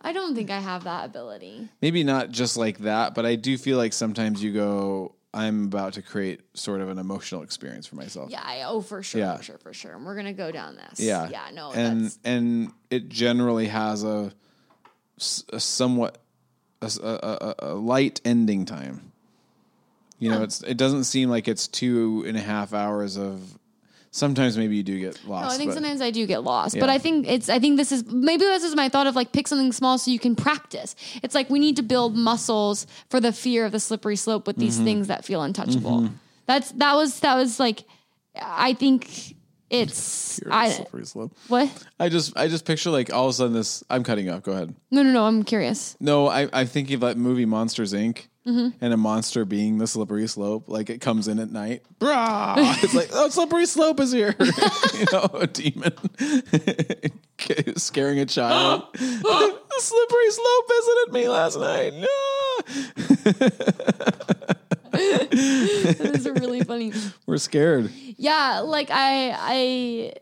[0.00, 1.68] I don't think I have that ability.
[1.82, 5.94] Maybe not just like that, but I do feel like sometimes you go, "I'm about
[5.94, 9.36] to create sort of an emotional experience for myself." Yeah, I, oh for sure, Yeah.
[9.38, 9.94] for sure, for sure.
[9.96, 11.00] And we're gonna go down this.
[11.00, 11.28] Yeah.
[11.30, 14.32] yeah, no, and that's and it generally has a,
[15.52, 16.18] a somewhat
[16.82, 19.12] a, a- a- a light ending time.
[20.18, 23.40] You know, it's it doesn't seem like it's two and a half hours of.
[24.10, 25.48] Sometimes maybe you do get lost.
[25.48, 27.48] No, I think but- sometimes I do get lost, but I think it's.
[27.50, 30.10] I think this is maybe this is my thought of like pick something small so
[30.10, 30.96] you can practice.
[31.22, 34.56] It's like we need to build muscles for the fear of the slippery slope with
[34.56, 34.64] Mm-hmm.
[34.64, 36.08] these things that feel untouchable.
[36.46, 37.84] That's that was that was like,
[38.40, 39.36] I think
[39.70, 41.36] it's You're I slippery slope.
[41.48, 43.84] what I just I just picture like all of a sudden this.
[43.90, 44.42] I'm cutting you off.
[44.42, 44.74] Go ahead.
[44.90, 45.96] no no no I'm curious.
[46.00, 48.26] No, I I'm thinking of that movie Monsters Inc.
[48.46, 48.82] Mm-hmm.
[48.82, 51.82] And a monster being the slippery slope, like it comes in at night.
[52.00, 52.54] Brah!
[52.82, 54.34] It's like, oh, slippery slope is here.
[54.40, 55.92] you know, a demon
[57.76, 58.84] scaring a child.
[58.94, 61.92] the slippery slope visited me last night.
[61.92, 62.08] No,
[64.98, 66.92] That is a really funny.
[67.26, 67.90] we're scared.
[68.16, 70.12] Yeah, like I I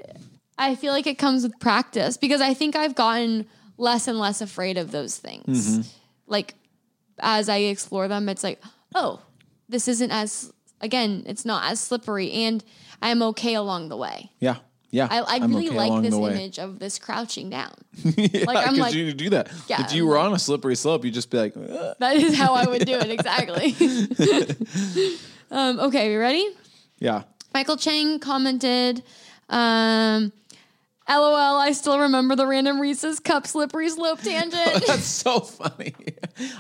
[0.59, 3.47] I feel like it comes with practice because I think I've gotten
[3.77, 5.47] less and less afraid of those things.
[5.47, 5.81] Mm-hmm.
[6.27, 6.55] Like
[7.21, 8.61] as I explore them, it's like,
[8.95, 9.21] oh,
[9.69, 12.65] this isn't as again, it's not as slippery and
[13.03, 14.31] I'm okay along the way.
[14.41, 14.57] Yeah,
[14.97, 15.09] yeah.
[15.11, 17.73] I, I really okay like this image of this crouching down.
[18.03, 19.51] yeah, Like, I'm like- you do that.
[19.69, 22.35] Yeah, if you were on a slippery slope, you'd just be like, "Ugh." That is
[22.35, 23.77] how I would do it exactly.
[25.51, 26.49] um, okay, you ready?
[26.99, 27.23] yeah.
[27.53, 29.03] Michael Chang commented,
[29.49, 30.33] um,
[31.09, 34.87] LOL, I still remember the random Reese's cup slippery slope tangent.
[34.87, 35.95] That's so funny.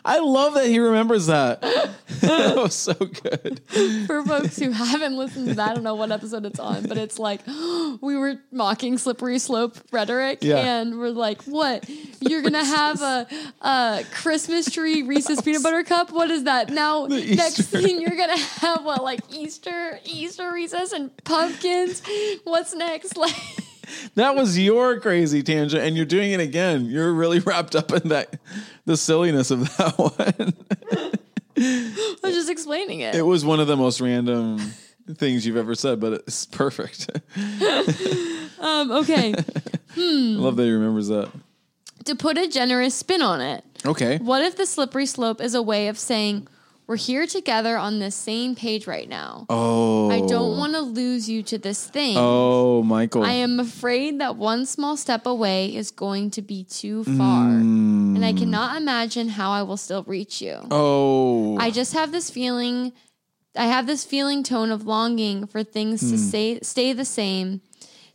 [0.05, 1.61] I love that he remembers that.
[2.21, 3.61] that was so good.
[4.07, 6.97] For folks who haven't listened to that, I don't know what episode it's on, but
[6.97, 7.41] it's like
[8.01, 10.79] we were mocking slippery slope rhetoric, Yeah.
[10.81, 11.89] and we're like, "What?
[12.21, 13.27] You're gonna have a,
[13.61, 16.11] a Christmas tree Reese's peanut butter cup?
[16.13, 16.71] What is that?
[16.71, 22.01] Now next thing you're gonna have what like Easter Easter Reese's and pumpkins?
[22.45, 23.17] What's next?
[23.27, 23.33] Like."
[24.15, 26.87] That was your crazy tangent, and you're doing it again.
[26.87, 28.39] You're really wrapped up in that,
[28.85, 30.55] the silliness of that one.
[31.59, 33.15] I was just explaining it.
[33.15, 34.59] It was one of the most random
[35.15, 37.11] things you've ever said, but it's perfect.
[38.59, 39.35] Um, okay.
[39.97, 41.31] I love that he remembers that.
[42.07, 44.17] to put a generous spin on it, Okay.
[44.17, 46.49] what if the slippery slope is a way of saying,
[46.87, 49.47] we're here together on the same page right now.
[49.49, 50.11] Oh.
[50.11, 52.15] I don't want to lose you to this thing.
[52.17, 53.25] Oh, Michael.
[53.25, 57.47] I am afraid that one small step away is going to be too far.
[57.49, 58.15] Mm.
[58.17, 60.59] And I cannot imagine how I will still reach you.
[60.71, 61.57] oh.
[61.59, 62.93] I just have this feeling
[63.59, 66.11] I have this feeling tone of longing for things Hmm.
[66.11, 67.63] to stay stay the same,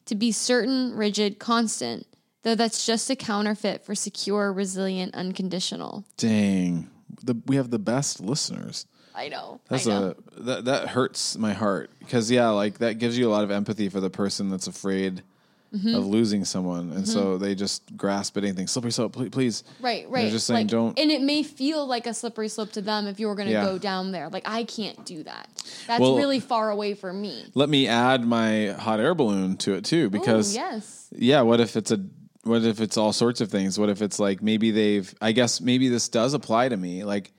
[0.06, 2.06] to be certain, rigid, constant,
[2.44, 6.06] though that's just a counterfeit for secure, resilient, unconditional.
[6.18, 6.90] Dang.
[7.24, 8.86] The, we have the best listeners.
[9.14, 9.59] I know.
[9.70, 10.16] That's I know.
[10.38, 13.51] a that that hurts my heart because yeah, like that gives you a lot of
[13.51, 15.24] empathy for the person that's afraid
[15.74, 15.95] Mm-hmm.
[15.95, 18.68] of losing someone, and so they just grasp at anything.
[18.68, 19.30] Slippery slope, please.
[19.30, 19.64] please.
[19.80, 20.30] Right, They're right.
[20.30, 20.99] just saying, Like, don't.
[20.99, 23.53] And it may feel like a slippery slope to them if you were going to
[23.53, 23.64] Yeah.
[23.64, 24.28] go down there.
[24.28, 25.47] Like I can't do that.
[25.88, 27.45] That's Well- really far away from me.
[27.53, 31.07] Let me add my hot air balloon to it too, because Ooh, yes.
[31.16, 32.01] yeah, what if it's a
[32.44, 33.78] what if it's all sorts of things?
[33.78, 37.04] What if it's like maybe they've I guess maybe this does apply to me.
[37.04, 37.32] Like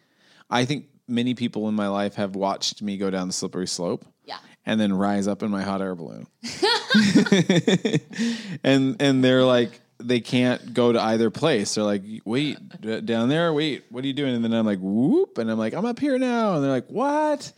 [0.50, 4.04] I think many people in my life have watched me go down the slippery slope.
[4.24, 4.38] Yeah.
[4.64, 6.26] And then rise up in my hot air balloon.
[8.64, 11.74] and and they're like they can't go to either place.
[11.74, 14.80] They're like, "Wait, d- down there, wait, what are you doing?" And then I'm like,
[14.80, 17.52] "Whoop." And I'm like, "I'm up here now." And they're like, "What?"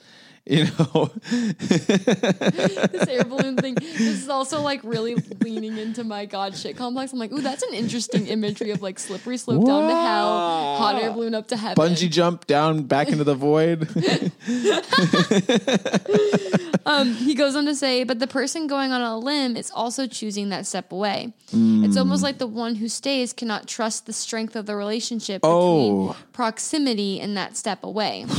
[0.47, 1.11] You know.
[1.31, 3.77] this air balloon thing.
[3.77, 7.15] This is also like really leaning into my god shit complex.
[7.15, 11.03] I'm like, ooh, that's an interesting imagery of like slippery slope down to hell, hot
[11.03, 11.83] air balloon up to heaven.
[11.83, 13.89] Bungee jump down back into the void.
[16.87, 20.07] Um, he goes on to say, but the person going on a limb is also
[20.07, 21.33] choosing that step away.
[21.47, 21.97] It's Mm.
[21.97, 26.09] almost like the one who stays cannot trust the strength of the relationship Oh.
[26.09, 28.27] between proximity and that step away.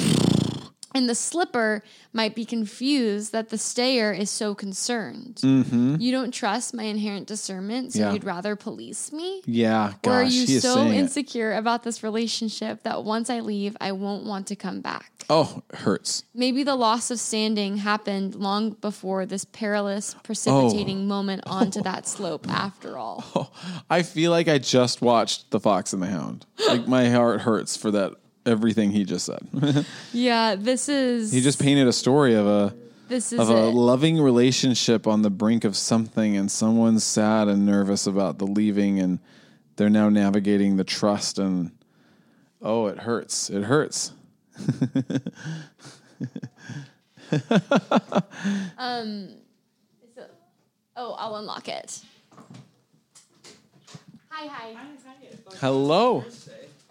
[0.95, 1.83] And the slipper
[2.13, 5.39] might be confused that the stayer is so concerned.
[5.43, 8.07] You don't trust my inherent discernment, so Mm-hmm.
[8.07, 8.13] Yeah.
[8.13, 9.41] you'd rather police me?
[9.45, 10.97] yeah, gosh, or are you so saying it.
[10.97, 15.11] insecure about this relationship that once I leave, I won't want to come back?
[15.29, 16.23] Oh, hurts.
[16.33, 21.15] Maybe the loss of standing happened long before this perilous, precipitating Oh.
[21.15, 23.51] moment onto that slope, after all.
[23.89, 26.45] I feel like I just watched The Fox and the Hound.
[26.67, 28.13] Like my heart hurts for that
[28.45, 29.85] everything he just said.
[30.13, 32.73] Yeah, this is he just painted a story of a
[33.07, 33.71] this is of a it.
[33.73, 38.99] loving relationship on the brink of something and someone's sad and nervous about the leaving
[38.99, 39.19] and
[39.75, 41.71] they're now navigating the trust and
[42.61, 44.11] oh it hurts it hurts
[48.77, 49.29] um,
[50.15, 50.25] So-
[50.95, 52.01] oh, I'll unlock it.
[54.29, 54.75] Hi, hi.
[55.59, 56.23] hello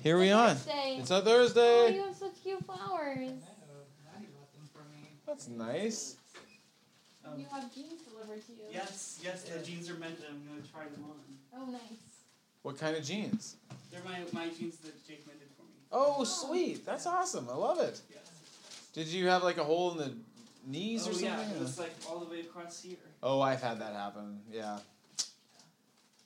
[0.05, 0.97] here we are Thursday.
[1.01, 3.31] it's a Oh, thursday you have such cute flowers.
[5.27, 6.17] that's nice
[7.37, 8.59] You have jeans delivered to you.
[8.71, 10.19] Yes, yes, the jeans are meant.
[10.29, 11.17] I'm gonna try them on.
[11.57, 11.81] Oh, nice.
[12.63, 13.57] what kind of jeans
[13.91, 15.75] They're my my jeans that Jake mended for me.
[15.93, 18.21] oh sweet that's awesome i love it Yes.
[18.93, 20.13] did you have like a hole in the
[20.67, 22.97] knees Oh or something yeah, it's like all the way across here.
[23.23, 24.79] oh i've had that happen yeah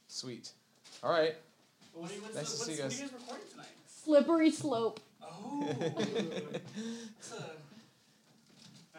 [0.08, 0.50] sweet
[1.02, 1.47] all right But
[2.00, 3.00] what, are uh, you- what's Nice the, to see what's, you guys.
[3.00, 3.66] you guys recording tonight?
[4.04, 5.00] Slippery slope.
[5.22, 5.78] Oh, it's
[7.32, 7.44] a, an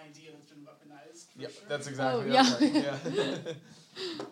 [0.05, 1.25] idea that's been weaponized.
[1.33, 1.61] For Yep, sure.
[1.67, 2.91] that's exactly Oh, that's yeah.
[2.91, 3.55] right.
[4.15, 4.23] yeah.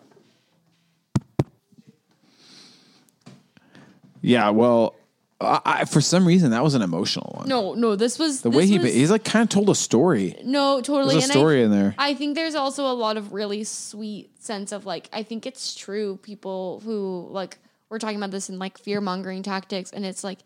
[4.20, 4.94] yeah, well,
[5.40, 7.48] I, I, for some reason that was an emotional one.
[7.48, 9.74] No, no, this was the this way he was, he's like kind of told a
[9.74, 10.36] story.
[10.44, 11.14] No, totally.
[11.14, 11.94] There's a story I, in there.
[11.98, 15.74] I think there's also a lot of really sweet sense of like I think it's
[15.76, 17.58] true people who like
[17.90, 20.38] we're talking about this in like fear mongering tactics and it's like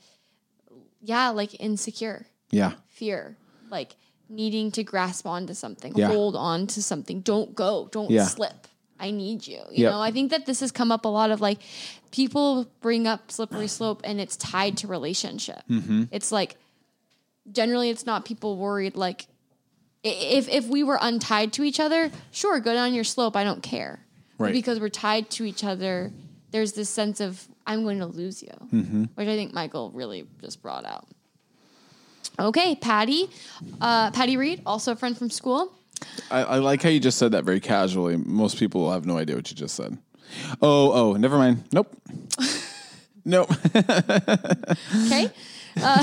[1.04, 3.36] yeah, like insecure, Yeah, fear,
[3.70, 3.96] like
[4.28, 6.06] needing to grasp onto something, Yeah.
[6.08, 7.20] hold on to something.
[7.22, 8.26] Don't go, don't Yeah.
[8.26, 8.68] slip.
[9.00, 9.58] I need you.
[9.72, 9.92] You Yep.
[9.92, 11.58] know, I think that this has come up a lot of like
[12.12, 15.60] people bring up slippery slope and it's tied to relationship.
[15.68, 16.04] Mm-hmm.
[16.12, 16.56] It's like
[17.50, 19.26] generally it's not people worried like
[20.04, 23.62] if if we were untied to each other, sure, go down your slope, I don't
[23.62, 24.04] care.
[24.38, 24.52] But Right.
[24.52, 26.12] because we're tied to each other,
[26.52, 29.04] there's this sense of I'm going to lose you, Mm-hmm.
[29.14, 31.06] which I think Michael really just brought out.
[32.38, 33.28] Okay, Patty,
[33.80, 35.72] uh, Patty Reed, also a friend from school.
[36.30, 38.16] I, I like how you just said that very casually.
[38.16, 39.98] Most people have no idea what you just said.
[40.62, 41.64] Oh, oh, never mind.
[41.72, 41.94] Nope.
[43.24, 43.50] nope.
[45.06, 45.28] Okay,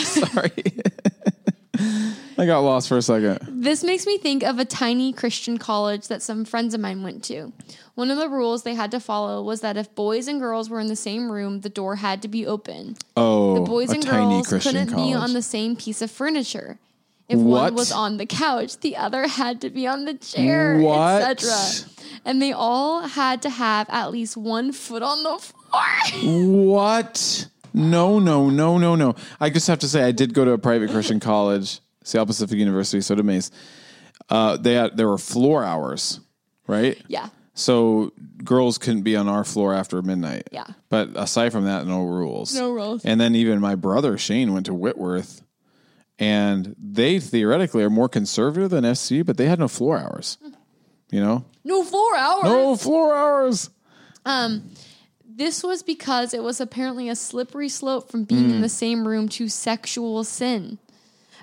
[0.04, 0.52] Sorry.
[2.38, 3.40] I got lost for a second.
[3.64, 7.24] This makes me think of a tiny Christian college that some friends of mine went
[7.26, 7.52] to.
[7.96, 10.80] One of the rules they had to follow was that if boys and girls were
[10.80, 12.96] in the same room, the door had to be open.
[13.18, 15.10] Oh, The boys and girls Christian couldn't college.
[15.10, 16.80] be on the same piece of furniture.
[17.28, 17.62] If What?
[17.74, 21.52] one was on the couch, the other had to be on the chair, etc.
[22.26, 25.54] And they all had to have at least one foot on the floor.
[26.66, 27.48] What?
[27.74, 29.16] No, no, no, no, no.
[29.40, 32.58] I just have to say, I did go to a private Christian college, Seattle Pacific
[32.58, 33.52] University, so did Mace.
[34.30, 36.20] Uh, they had there were floor hours,
[36.68, 37.02] right?
[37.08, 37.30] yeah.
[37.56, 40.48] So girls couldn't be on our floor after midnight.
[40.52, 40.66] Yeah.
[40.88, 42.56] But aside from that, no rules.
[42.56, 43.04] No rules.
[43.04, 45.42] And then even my brother Shane went to Whitworth,
[46.18, 50.38] and they theoretically are more conservative than SC, but they had no floor hours.
[51.12, 52.44] You know, No floor hours.
[52.46, 53.70] no floor hours.
[55.40, 58.56] This was because it was apparently a slippery slope from being Mm.
[58.56, 60.80] in the same room to sexual sin.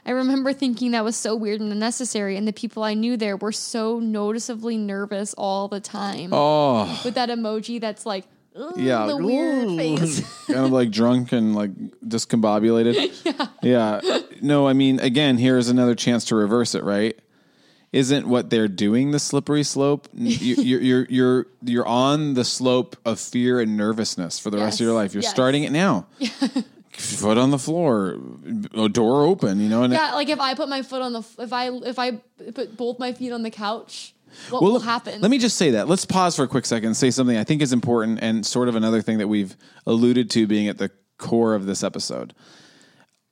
[0.04, 3.38] I remember thinking that was so weird and unnecessary, and the people I knew there
[3.38, 6.28] were so noticeably nervous all the time.
[6.32, 8.26] Oh, With that emoji that's like,
[8.76, 10.20] yeah, the weird face.
[10.46, 11.70] kind of like drunk and like
[12.06, 13.48] discombobulated.
[13.62, 14.00] Yeah.
[14.42, 17.18] No, I mean, again, here's another chance to reverse it, right?
[17.92, 20.08] Isn't what they're doing the slippery slope?
[20.14, 24.80] You- You're you're you're you're on the slope of fear and nervousness for the rest
[24.80, 25.14] of your life.
[25.14, 25.30] You're yes.
[25.32, 26.06] starting it now.
[26.92, 28.16] Foot on the floor,
[28.74, 31.22] a door open, you know, and yeah, like if I put my foot on the,
[31.38, 32.12] if I if I
[32.54, 34.14] put both my feet on the couch,
[34.48, 35.20] what Well, will happen?
[35.20, 35.88] Let me just say that.
[35.88, 38.68] Let's pause for a quick second and say something I think is important and sort
[38.70, 39.56] of another thing that we've
[39.86, 42.32] alluded to being at the core of this episode.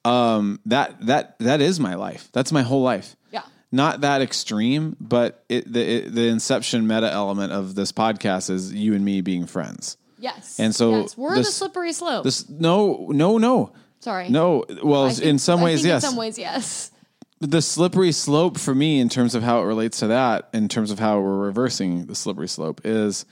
[0.04, 2.28] Um, that that that is my life.
[2.32, 3.16] That's my whole life.
[3.32, 3.42] Yeah.
[3.74, 8.72] Not that extreme, but it, the it, the inception meta element of this podcast is
[8.72, 9.96] you and me being friends.
[10.18, 11.16] yes, and so yes.
[11.16, 12.22] we're the slippery slope.
[12.22, 14.64] This no no no Sorry, no.
[14.82, 16.92] Well, think- in some ways, yes In some ways, yes.
[17.40, 20.90] the slippery slope for me in terms of how it relates to that in terms
[20.92, 23.26] of how we're reversing the slippery slope is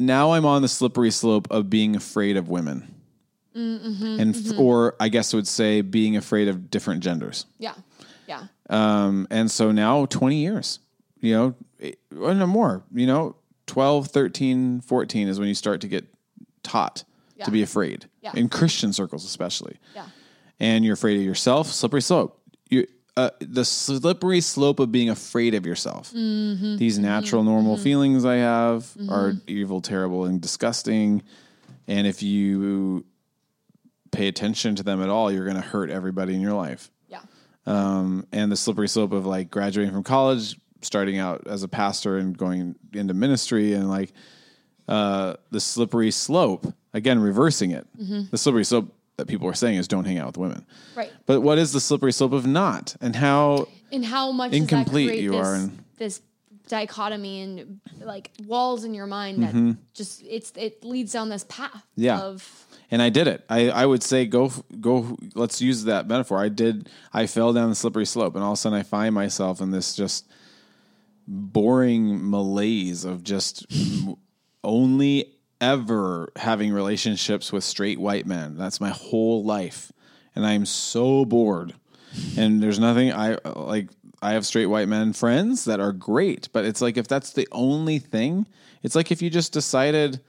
[0.00, 2.94] now i'm on the slippery slope of being afraid of women
[3.54, 4.20] mm-hmm.
[4.20, 4.60] and f- mm-hmm.
[4.60, 7.74] or i guess I would say being afraid of different genders Yeah,
[8.26, 8.48] yeah.
[8.68, 10.78] Um, and so now 20 years
[11.20, 11.54] you know
[12.20, 13.34] or no more you know
[13.66, 16.04] 12 13 14 is when you start to get
[16.62, 17.04] taught
[17.36, 17.44] Yeah.
[17.44, 18.32] to be afraid Yeah.
[18.34, 20.06] in christian circles especially Yeah.
[20.60, 22.40] and you're afraid of yourself, slippery slope.
[22.70, 26.12] You, uh, the slippery slope of being afraid of yourself.
[26.12, 26.76] Mm-hmm.
[26.76, 31.22] These natural, normal feelings I have are evil, terrible, and disgusting.
[31.88, 33.04] And if you
[34.12, 36.90] pay attention to them at all, you're going to hurt everybody in your life.
[37.68, 42.16] Um, and the slippery slope of like graduating from college, starting out as a pastor
[42.18, 44.12] and going into ministry and like
[44.88, 47.86] uh, the slippery slope, again, reversing it.
[48.30, 50.64] The slippery slope that people are saying is don't hang out with women.
[50.96, 51.12] Right.
[51.26, 52.96] But what is the slippery slope of not?
[53.00, 56.22] And how And how much Incomplete does that create you this, are in- this
[56.68, 61.72] dichotomy and like walls in your mind that just it's it leads down this path
[61.74, 62.02] Mm-hmm.
[62.02, 62.20] Yeah.
[62.20, 63.44] of and I did it.
[63.48, 65.16] I, I would say go go.
[65.34, 66.38] Let's use that metaphor.
[66.38, 66.88] I did.
[67.12, 69.70] I fell down the slippery slope, and all of a sudden I find myself in
[69.70, 70.26] this just
[71.26, 73.66] boring malaise of just
[74.64, 78.56] only ever having relationships with straight white men.
[78.56, 79.92] That's my whole life,
[80.34, 81.74] and I'm so bored.
[82.38, 83.90] And there's nothing I like.
[84.20, 87.46] I have straight white men friends that are great, but it's like if that's the
[87.52, 88.46] only thing,
[88.82, 90.20] it's like if you just decided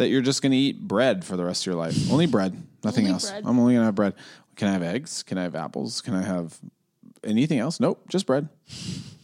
[0.00, 2.10] that you're just going to eat bread for the rest of your life.
[2.10, 3.30] Only bread, nothing Only else.
[3.30, 3.44] bread.
[3.46, 4.14] I'm only going to have bread.
[4.56, 5.22] Can I have eggs?
[5.22, 6.00] Can I have apples?
[6.00, 6.58] Can I have
[7.22, 7.80] anything else?
[7.80, 8.48] Nope, just bread.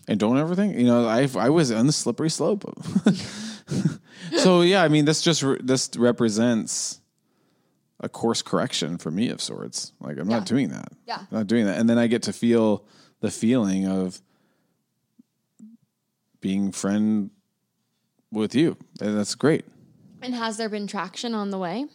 [0.07, 2.65] And don't ever think, you know, I I was on the slippery slope.
[4.39, 7.01] so yeah, I mean, this just re- this represents
[8.01, 9.93] a course correction for me of sorts.
[10.01, 10.39] Like I'm Yeah.
[10.39, 10.93] not doing that.
[11.07, 11.19] Yeah.
[11.21, 11.79] I'm not doing that.
[11.79, 12.85] And then I get to feel
[13.21, 14.21] the feeling of
[16.41, 17.31] being friend
[18.31, 18.77] with you.
[19.01, 19.65] And that's great.
[20.27, 21.87] And has there been traction on the way?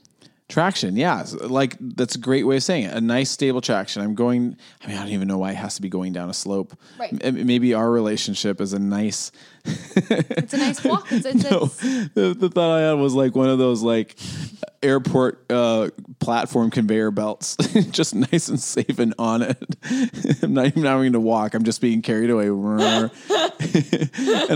[0.50, 2.94] Traction, yeah, like that's a great way of saying it.
[2.94, 4.02] A nice stable traction.
[4.02, 4.58] I'm going.
[4.84, 6.78] I mean, I don't even know why it has to be going down a slope.
[7.00, 7.14] Right.
[7.24, 9.32] M- Maybe our relationship is a nice.
[9.94, 11.08] It's a nice walk.
[11.12, 14.16] It's, it's, No, the, the thought I had was like one of those like
[14.84, 15.90] airport uh,
[16.20, 17.56] platform conveyor belts,
[17.92, 19.58] just nice and safe and on it.
[20.44, 21.54] I'm not even having to walk.
[21.54, 22.48] I'm just being carried away.
[22.48, 23.12] and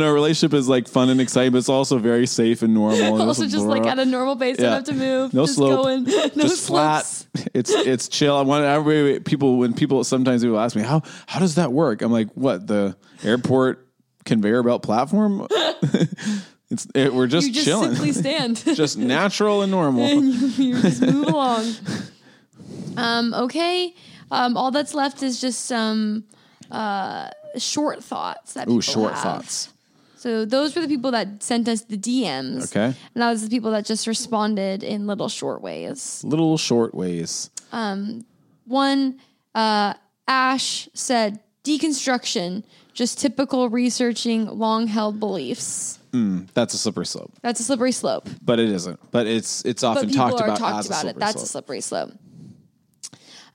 [0.04, 3.02] our relationship is like fun and exciting, but it's also very safe and normal.
[3.02, 4.58] And also just like at a normal pace.
[4.58, 5.34] Don't have to move.
[5.34, 5.84] No just slope.
[5.84, 6.04] Going.
[6.04, 7.28] No just slopes.
[7.34, 7.50] flat.
[7.54, 8.36] It's it's chill.
[8.36, 9.20] I want everybody.
[9.20, 12.02] people when people sometimes people ask me how how does that work?
[12.02, 13.85] I'm like, what the airport
[14.26, 15.48] conveyor belt platform?
[16.70, 18.58] it's it, we're just, You just chilling, simply stand.
[18.76, 20.04] just natural and normal.
[20.06, 21.74] and you, you just move along.
[22.98, 23.94] Um, okay.
[24.32, 26.24] Um, all that's left is just some
[26.72, 29.22] uh, short thoughts that Ooh, short have.
[29.22, 29.70] thoughts.
[30.18, 32.72] So those were the people that sent us the DMs.
[32.76, 32.86] Okay.
[32.86, 36.24] And that was the people that just responded in little short ways.
[36.26, 37.52] Little short ways.
[37.72, 38.26] Um,
[38.66, 39.20] One,
[39.54, 39.94] uh,
[40.28, 42.64] Ash said, deconstruction,
[42.96, 46.00] just typical researching long held beliefs.
[46.54, 48.28] That's a slippery slope, That's a slippery slope.
[48.42, 49.00] but it isn't.
[49.12, 51.20] But it's it's often talked about talked about it.
[51.20, 52.12] That's a slippery slope.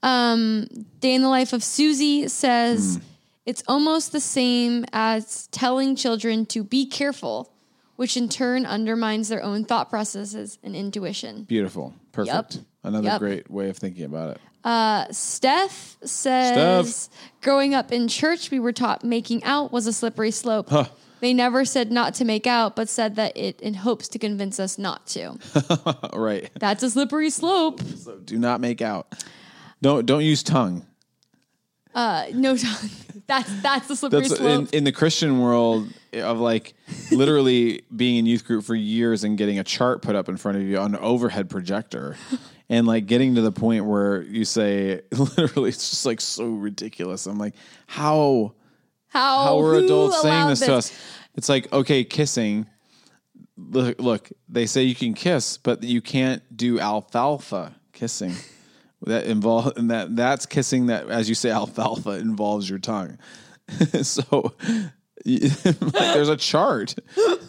[0.03, 0.67] Um,
[1.01, 3.03] Day in the life of Susie says Hmm.
[3.47, 7.53] it's almost the same as telling children to be careful,
[7.97, 11.45] which in turn undermines their own thought processes and intuition.
[11.45, 12.61] Beautiful, perfect.
[12.83, 13.19] Another Yep.
[13.21, 14.41] great way of thinking about it.
[15.11, 20.69] Steph says, growing up in church, we were taught making out was a slippery slope.
[20.71, 20.87] Huh.
[21.21, 24.59] They never said not to make out, but said that it in hopes to convince
[24.59, 25.39] us not to.
[26.15, 26.51] right.
[26.59, 27.81] That's a slippery slope.
[27.83, 29.13] So do not make out.
[29.83, 30.87] Don't don't use tongue.
[31.95, 32.91] Uh, No, tongue.
[33.27, 34.69] that's that's the slippery That's slope.
[34.73, 36.75] in, in the Christian world of like
[37.13, 40.57] literally being in youth group for years and getting a chart put up in front
[40.57, 42.17] of you on an overhead projector
[42.71, 47.27] and like getting to the point where you say literally it's just like so ridiculous.
[47.27, 47.55] I'm like,
[47.87, 48.55] how
[49.09, 50.99] how how are adults saying allowed this, to us?
[51.35, 52.67] It's like, okay, kissing.
[53.57, 58.35] Look, look, they say you can kiss, but you can't do alfalfa kissing.
[59.07, 63.19] that involve and that that's kissing that as you say alfalfa involves your tongue.
[64.03, 64.55] so
[65.27, 66.95] like, there's a chart.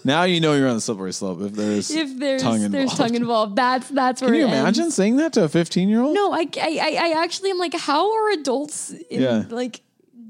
[0.03, 2.73] Now you know you're on the slippery slope if there's If there's tongue involved.
[2.73, 4.59] there's tongue involved, that's that's where Can you it ends.
[4.77, 6.13] imagine saying that to a 15 year old?
[6.13, 9.43] No, I, I I actually am like, how are adults in Yeah.
[9.49, 9.81] like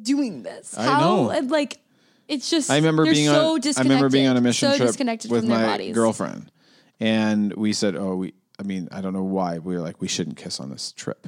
[0.01, 0.77] doing this?
[0.77, 1.39] I How know.
[1.47, 1.79] like
[2.27, 3.61] it's just I remember being so on.
[3.77, 5.93] I remember being on a mission so trip disconnected with my bodies.
[5.95, 6.51] girlfriend,
[6.99, 10.07] and we said, "Oh, we." I mean, I don't know why we were like, we
[10.07, 11.27] shouldn't kiss on this trip.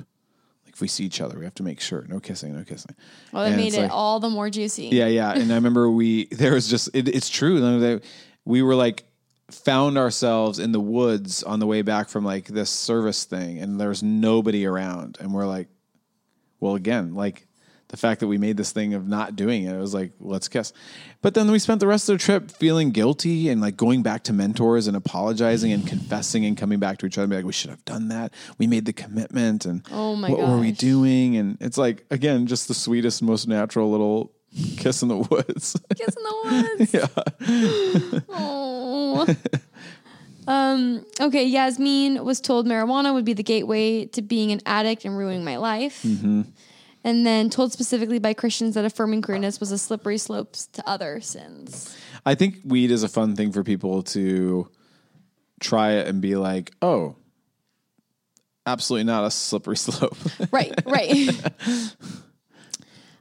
[0.73, 2.95] If we see each other, we have to make sure no kissing, no kissing.
[3.31, 4.87] Well, it And made it like- all the more juicy.
[4.91, 5.31] Yeah, yeah.
[5.33, 7.59] And I remember we there was just it, it's true.
[7.79, 8.01] that-
[8.45, 9.03] We were like
[9.51, 13.79] found ourselves in the woods on the way back from like this service thing, and
[13.79, 15.67] there's nobody around, and we're like,
[16.59, 17.45] well, again, like
[17.93, 20.47] the fact that we made this thing of not doing it, it was like, let's
[20.47, 20.73] kiss.
[21.21, 24.23] But then we spent the rest of the trip feeling guilty and like going back
[24.23, 27.45] to mentors and apologizing and confessing and coming back to each other and be like,
[27.45, 28.33] we should have done that.
[28.57, 31.37] We made the commitment and Oh my what were we doing?
[31.37, 34.31] And it's like, again, just the sweetest, most natural little
[34.77, 35.79] kiss in the woods.
[35.95, 36.93] Kiss in the woods.
[38.15, 38.21] yeah.
[38.29, 39.35] Oh.
[40.47, 45.15] Um, okay, Yasmin was told marijuana would be the gateway to being an addict and
[45.15, 46.01] ruining my life.
[46.01, 46.41] Mm-hmm.
[47.03, 51.19] And then told specifically by Christians that affirming queerness was a slippery slope to other
[51.19, 51.97] sins.
[52.25, 54.69] I think weed is a fun thing for people to
[55.59, 57.15] try it and be like, oh,
[58.65, 60.17] absolutely not a slippery slope.
[60.51, 61.29] Right, right.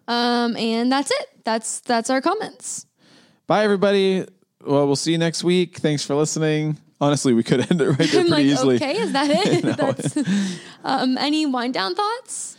[0.07, 1.27] um, and that's it.
[1.45, 2.87] That's that's our comments.
[3.47, 4.25] Bye, everybody.
[4.65, 5.79] Well, we'll see you next week.
[5.79, 6.79] Thanks for listening.
[7.01, 8.77] Honestly, we could end it right there I'm pretty like, easily.
[8.77, 9.77] okay, is that it?
[9.77, 10.17] That's
[10.85, 12.57] um, any wind down thoughts?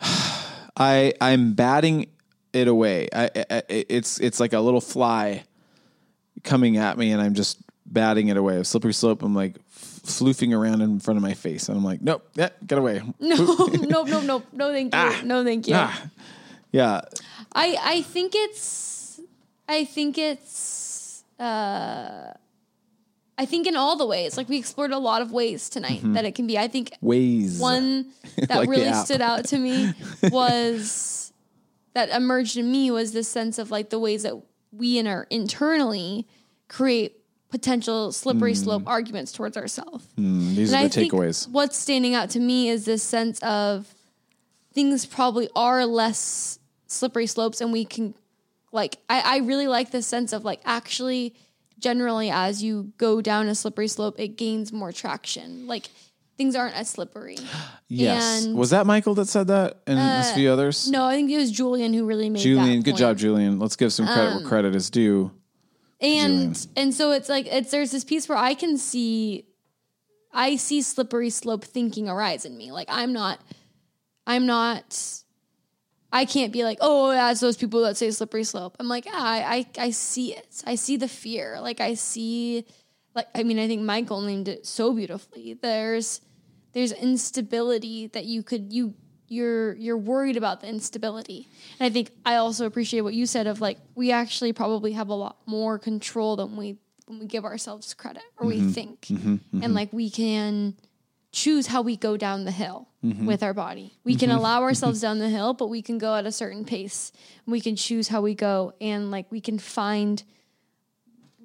[0.76, 2.08] I I'm batting
[2.52, 3.08] it away.
[3.12, 5.44] I, I it's it's like a little fly
[6.42, 8.56] coming at me, and I'm just batting it away.
[8.58, 9.22] A slippery slope.
[9.22, 12.78] I'm like floofing around in front of my face, and I'm like, nope, yeah, get
[12.78, 13.02] away.
[13.20, 15.22] No, no, no, no, no, thank you.
[15.26, 15.74] no, thank you.
[15.76, 16.10] Ah.
[16.72, 17.00] Yeah,
[17.54, 19.20] I I think it's
[19.68, 22.32] I think it's uh
[23.38, 26.24] I think in all the ways like we explored a lot of ways tonight that
[26.24, 26.56] it can be.
[26.58, 27.58] I think ways.
[27.58, 28.06] one
[28.36, 29.92] that Like really stood out to me
[30.30, 31.32] was
[31.94, 34.34] that emerged in me was this sense of like the ways that
[34.72, 36.26] we in our internally
[36.68, 37.18] create
[37.48, 40.04] potential slippery slope arguments towards ourselves.
[40.18, 41.48] Mm, these And are I the think takeaways.
[41.48, 43.94] what's standing out to me is this sense of
[44.72, 48.14] things probably are less slippery slopes, and we can
[48.72, 48.98] like.
[49.08, 51.34] I, I really like this sense of like actually,
[51.78, 55.66] generally, as you go down a slippery slope, it gains more traction.
[55.66, 55.86] Like
[56.38, 57.38] things aren't as slippery.
[57.88, 58.44] Yes.
[58.44, 60.90] and- Was that Michael that said that, and a few others?
[60.90, 62.98] No, I think it was Julian who really made Julian, good point.
[62.98, 63.60] job, Julian.
[63.60, 65.30] Let's give some credit Um, where credit is due.
[66.00, 66.70] and Julian.
[66.76, 69.46] and so it's like it's there's this piece where I can see
[70.32, 72.72] I see slippery slope thinking arise in me.
[72.72, 73.40] Like I'm not
[74.26, 74.98] I'm not
[76.16, 78.76] I can't be like, oh, that's those people that say slippery slope.
[78.80, 80.62] I'm like, yeah, I, I I see it.
[80.66, 81.60] I see the fear.
[81.60, 82.64] Like I see
[83.14, 85.58] like I mean, I think Michael named it so beautifully.
[85.60, 86.22] There's
[86.72, 88.94] there's instability that you could you
[89.28, 91.48] you're you're worried about the instability.
[91.78, 95.10] And I think I also appreciate what you said of like we actually probably have
[95.10, 98.70] a lot more control than we when we give ourselves credit or we mm-hmm.
[98.70, 99.00] think.
[99.02, 99.28] Mm-hmm.
[99.28, 99.72] And mm-hmm.
[99.74, 100.76] like we can
[101.36, 103.26] choose how we go down the hill mm-hmm.
[103.26, 103.92] with our body.
[104.04, 104.38] We can mm-hmm.
[104.38, 104.64] allow mm-hmm.
[104.64, 107.12] ourselves down the hill, but we can go at a certain pace.
[107.46, 110.24] We can choose how we go and like we can find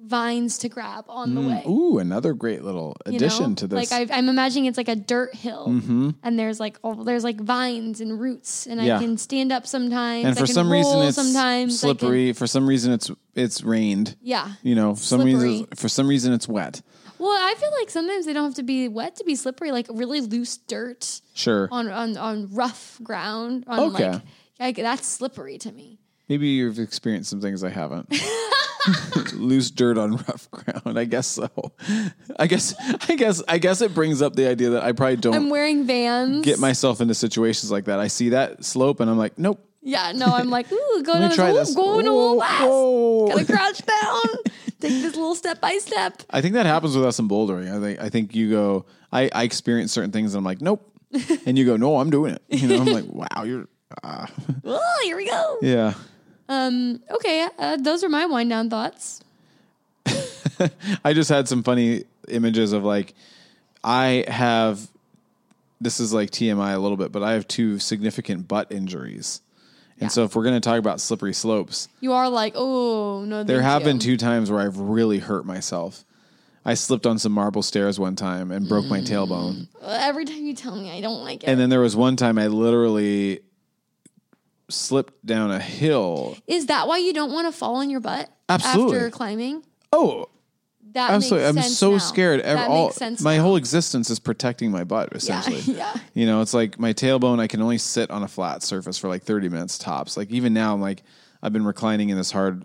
[0.02, 1.62] vines to grab on the mm, way.
[1.70, 3.54] Ooh, another great little you addition know?
[3.56, 3.90] to this.
[3.90, 5.66] Like i I'm imagining it's like a dirt hill,
[6.22, 8.96] and there's like oh, there's like vines and roots, and Yeah.
[8.96, 10.24] I can stand up sometimes.
[10.24, 12.32] and I for some reason it's sometimes I can- slippery.
[12.32, 14.16] For some reason it's it's rained.
[14.22, 14.52] yeah.
[14.62, 16.80] You know, some reason for some reason it's wet.
[17.22, 19.70] Well, I feel like sometimes they don't have to be wet to be slippery.
[19.70, 21.68] Like really loose dirt Sure.
[21.70, 23.64] on on, on rough ground.
[23.68, 24.10] On Okay.
[24.10, 24.22] like,
[24.58, 25.98] like that's slippery to me.
[26.28, 28.12] Maybe you've experienced some things I haven't.
[29.34, 30.98] Loose dirt on rough ground.
[30.98, 31.48] I guess so.
[32.38, 32.74] I guess
[33.08, 35.86] I guess I guess it brings up the idea that I probably don't I'm wearing
[35.86, 36.44] Vans.
[36.44, 38.00] get myself into situations like that.
[38.00, 39.64] I see that slope and I'm like, nope.
[39.82, 40.10] yeah.
[40.12, 41.74] No, I'm like ooh, me to try ooh, this.
[41.76, 42.62] going a Whoa, little fast.
[42.64, 43.28] whoa.
[43.28, 44.22] Gotta crouch down.
[44.82, 46.22] Take this little step by step.
[46.30, 47.74] I think that happens with us in bouldering.
[47.74, 48.84] I think I think you go.
[49.12, 50.86] I I experience certain things and I'm like, nope.
[51.46, 52.42] And you go, no, I'm doing it.
[52.48, 53.66] You know, I'm like, wow, you're.
[54.02, 54.26] Uh,
[54.64, 55.58] Oh, here we go.
[55.62, 55.94] yeah.
[56.48, 57.00] Um.
[57.10, 57.46] Okay.
[57.58, 59.20] Uh, those are my wind down thoughts.
[61.04, 63.14] I just had some funny images of like
[63.84, 64.88] I have
[65.80, 69.40] this is like TMI a little bit, but I have two significant butt injuries.
[70.02, 70.14] And Yeah.
[70.14, 73.44] so if we're going to talk about slippery slopes, You are like, oh no.
[73.44, 73.86] there have you.
[73.86, 76.04] been two times where I've really hurt myself.
[76.64, 79.68] I slipped on some marble stairs one time and broke my tailbone.
[79.80, 81.48] Uh, Every time you tell me, I don't like it.
[81.48, 83.40] And then there was one time I literally
[84.68, 86.36] slipped down a hill.
[86.46, 88.96] Is that why you don't want to fall on your butt Absolutely.
[88.96, 89.64] after climbing?
[89.92, 90.26] Oh,
[90.92, 91.48] That absolutely.
[91.48, 91.98] I'm so now.
[91.98, 92.44] scared.
[92.44, 93.42] That all, my now.
[93.42, 95.60] whole existence is protecting my butt essentially.
[95.76, 95.94] yeah.
[96.14, 99.08] You know, it's like my tailbone, I can only sit on a flat surface for
[99.08, 100.16] like 30 minutes tops.
[100.16, 101.02] Like even now, I'm like,
[101.42, 102.62] I've been reclining in this hard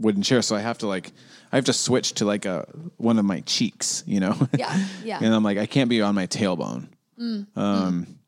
[0.00, 0.40] wooden chair.
[0.40, 1.12] So I have to like,
[1.52, 2.66] I have to switch to like a,
[2.96, 4.36] one of my cheeks, you know?
[4.56, 5.18] Yeah, yeah.
[5.22, 6.88] and I'm like, I can't be on my tailbone.
[7.20, 8.18] Mm, Um,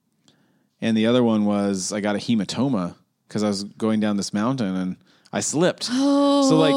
[0.83, 2.95] and the other one was I got a hematoma
[3.27, 4.97] because I was going down this mountain and
[5.33, 5.89] I slipped.
[5.91, 6.21] Oh.
[6.49, 6.75] So like,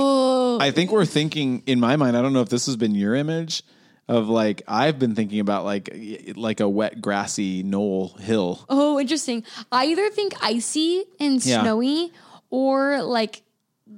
[0.60, 2.18] I think we're thinking in my mind.
[2.18, 3.64] I don't know if this has been your image
[4.08, 5.90] of like I've been thinking about like
[6.36, 8.66] like a wet grassy knoll hill.
[8.70, 9.44] Oh, interesting.
[9.72, 11.62] I either think icy and Yeah.
[11.62, 12.12] snowy
[12.50, 13.42] or like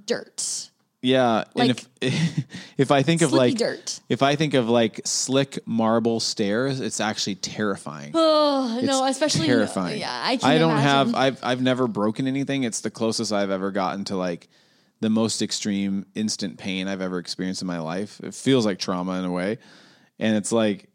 [0.06, 0.66] dirt.
[1.02, 2.46] Yeah, and Like- if
[2.78, 4.02] if I think of like dirt.
[4.10, 8.12] if I think of like slick marble stairs, it's actually terrifying.
[8.14, 10.00] Oh, no, especially terrifying.
[10.02, 11.14] Yeah, I can't I don't imagine.
[11.14, 11.16] have.
[11.16, 12.64] I've I've never broken anything.
[12.64, 14.50] It's the closest I've ever gotten to like
[15.02, 18.20] the most extreme instant pain I've ever experienced in my life.
[18.24, 19.58] It feels like trauma in a way.
[20.20, 20.90] And it's like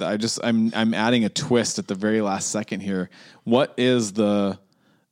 [0.00, 3.10] I just I'm I'm adding a twist at the very last second here.
[3.44, 4.58] What is the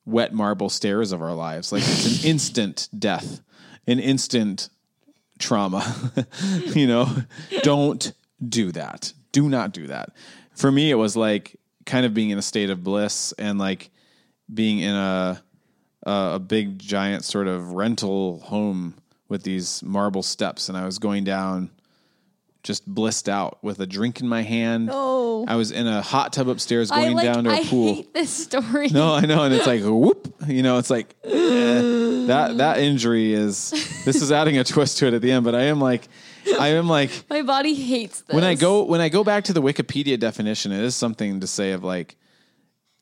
[0.05, 1.72] wet marble stairs of our lives?
[1.72, 3.43] Like it's an instant death,
[3.86, 4.68] an instant
[5.38, 5.84] trauma.
[6.74, 7.09] you know,
[7.62, 8.12] don't
[8.47, 9.12] do that.
[9.32, 10.10] Do not do that.
[10.55, 13.90] For me, it was like kind of being in a state of bliss and like
[14.52, 15.43] being in a
[16.06, 18.94] a, a big giant sort of rental home
[19.28, 21.70] with these marble steps, and I was going down
[22.66, 24.90] just blissed out with a drink in my hand.
[24.92, 25.44] Oh.
[25.46, 27.24] I was in a hot tub upstairs going like.
[27.24, 27.94] down to a I pool.
[27.94, 28.88] hate this story.
[28.88, 30.34] No, I know, and it's like whoop.
[30.48, 31.30] You know, it's like eh,
[32.26, 32.54] that.
[32.58, 33.70] That injury is.
[34.04, 36.08] This is adding a twist to it at the end, but I am like,
[36.58, 38.34] I am like My body hates this.
[38.34, 41.46] when I go when I go back to the Wikipedia definition, it is something to
[41.46, 42.16] say of like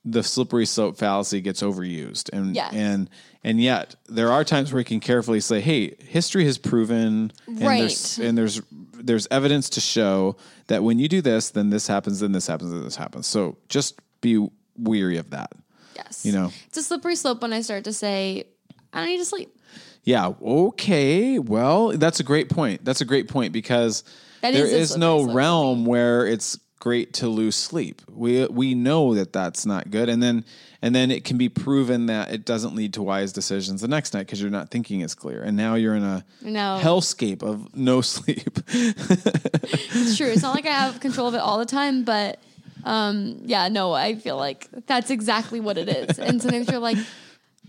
[0.04, 2.72] the slippery slope fallacy gets overused, and Yes.
[2.74, 3.08] and
[3.42, 7.58] and yet there are times where we can carefully say, hey, history has proven, and
[7.58, 8.26] there's Right.
[8.28, 8.60] and there's
[8.94, 10.36] there's evidence to show
[10.68, 13.26] that when you do this, then this happens, then this happens, then this happens.
[13.26, 14.46] So just be
[14.78, 15.52] weary of that.
[15.96, 16.50] yes, you know.
[16.66, 18.44] it's a slippery slope when I start to say
[18.92, 19.56] I don't need to sleep.
[20.04, 20.32] Yeah.
[20.42, 21.38] Okay.
[21.38, 22.84] Well, that's a great point.
[22.84, 24.04] That's a great point because
[24.42, 28.02] That there is is no realm where it's great to lose sleep.
[28.12, 30.44] We we know that that's not good, and then
[30.82, 34.12] and then it can be proven that it doesn't lead to wise decisions the next
[34.12, 36.78] night because you're not thinking as clear, and now you're in a No.
[36.82, 38.58] hellscape of no sleep.
[38.68, 40.26] It's true.
[40.28, 42.38] It's not like I have control of it all the time, but
[42.84, 46.18] um, yeah, no, I feel like that's exactly what it is.
[46.18, 46.98] And sometimes you're like,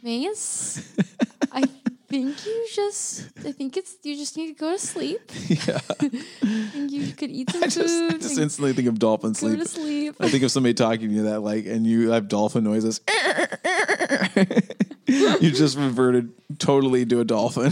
[0.04, 0.84] Mace,
[1.54, 1.64] I
[2.08, 5.20] think you just, I think it's you just need to go to sleep.
[5.48, 5.80] yeah.
[6.00, 6.10] I
[6.72, 9.60] think you could eat some I just, I just instantly think of dolphin go sleep.
[9.60, 10.16] to sleep.
[10.20, 13.02] I think of somebody talking to you that like, and you have dolphin noises.
[15.08, 17.72] you just reverted totally to a dolphin.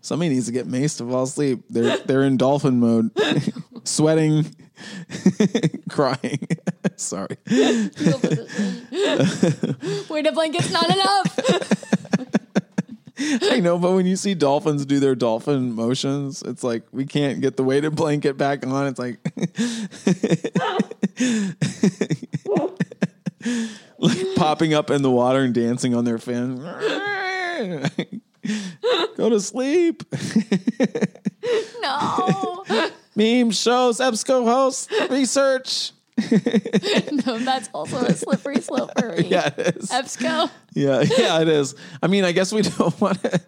[0.00, 1.64] somebody needs to get maced to fall asleep.
[1.70, 3.10] They're they're in dolphin mode,
[3.84, 4.46] sweating,
[5.88, 6.46] crying.
[6.96, 7.36] Sorry.
[10.08, 11.38] Weight of blanket's not enough.
[13.18, 17.40] I know, but when you see dolphins do their dolphin motions, it's like we can't
[17.40, 18.86] get the weighted blanket back on.
[18.86, 19.18] It's like
[23.98, 26.56] like popping up in the water and dancing on their fin.
[29.16, 30.02] Go to sleep.
[31.80, 32.64] No,
[33.14, 35.92] Meme shows, EBSCO hosts, research.
[37.26, 39.28] no, that's also a slippery slope for me.
[39.28, 39.90] Yeah, it is.
[39.90, 40.50] EBSCO.
[40.74, 41.74] Yeah, yeah, it is.
[42.02, 43.40] I mean, I guess we don't want to.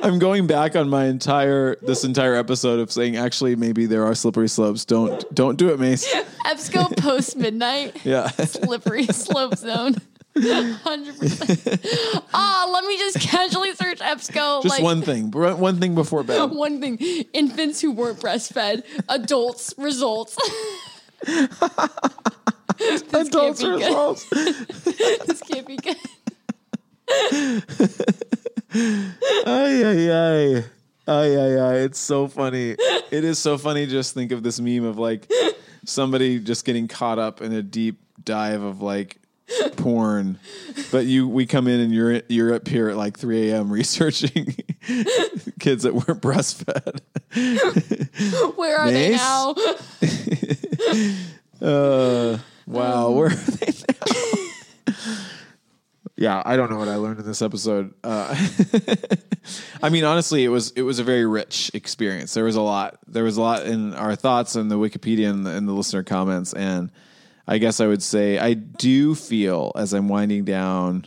[0.00, 4.14] I'm going back on my entire this entire episode of saying actually maybe there are
[4.14, 4.84] slippery slopes.
[4.84, 6.06] Don't don't do it, Mace.
[6.46, 8.04] EBSCO post midnight.
[8.04, 9.96] Yeah, slippery slope zone.
[10.36, 11.84] Hundred percent.
[12.32, 14.62] Ah, let me just casually search EBSCO.
[14.62, 15.32] just like, one thing.
[15.32, 16.50] One thing before bed.
[16.52, 16.98] One thing:
[17.32, 20.36] infants who weren't breastfed, adults results.
[22.78, 24.28] This Adults can't be results.
[24.28, 24.54] good.
[25.26, 25.96] This can't be good.
[29.46, 30.64] Ay ay ay.
[31.06, 31.74] Ay ay ay.
[31.84, 32.70] It's so funny.
[33.10, 33.86] It is so funny.
[33.86, 35.30] Just think of this meme of like
[35.84, 39.18] somebody just getting caught up in a deep dive of like
[39.76, 40.38] porn,
[40.90, 43.70] but you we come in and you're you're up here at like 3 a.m.
[43.72, 44.46] researching
[45.60, 47.00] kids that weren't breastfed.
[48.56, 49.54] Where are they now?
[51.60, 54.94] Uh, wow, where are they now?
[56.16, 57.94] yeah, I don't know what I learned in this episode.
[58.04, 58.34] Uh,
[59.82, 62.34] I mean, honestly, it was it was a very rich experience.
[62.34, 62.98] There was a lot.
[63.06, 66.02] There was a lot in our thoughts and the Wikipedia and the, and the listener
[66.02, 66.90] comments, and
[67.46, 71.06] I guess I would say I do feel as I'm winding down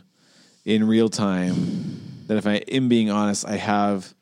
[0.64, 4.14] in real time that if I am being honest, I have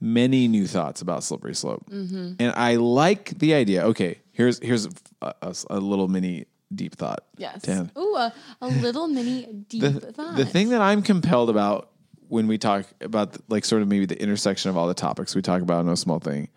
[0.00, 2.34] many new thoughts about slippery slope, Mm-hmm.
[2.40, 3.84] and I like the idea.
[3.88, 4.86] Okay, here's here's
[5.20, 7.24] a, a, a little mini deep thought.
[7.36, 7.62] Yes.
[7.62, 7.90] Dan.
[7.98, 10.36] Ooh, a, a little mini deep The, thought.
[10.36, 11.90] the thing that I'm compelled about
[12.28, 15.42] when we talk about like sort of maybe the intersection of all the topics we
[15.42, 16.48] talk about, no small thing.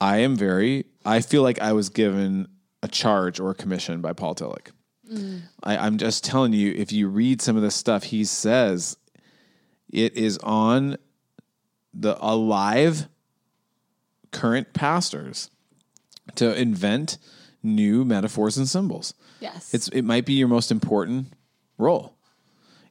[0.00, 0.84] I am very.
[1.04, 2.48] I feel like I was given
[2.82, 4.70] a charge or a commission by Paul Tillich.
[5.10, 5.42] Mm.
[5.62, 8.96] I, I'm just telling you, if you read some of the stuff he says,
[9.92, 10.96] it is on
[11.92, 13.08] the alive
[14.30, 15.50] current pastors
[16.36, 17.18] to invent
[17.62, 19.14] new metaphors and symbols.
[19.40, 19.74] yes.
[19.74, 21.32] It's it might be your most important
[21.76, 22.16] role.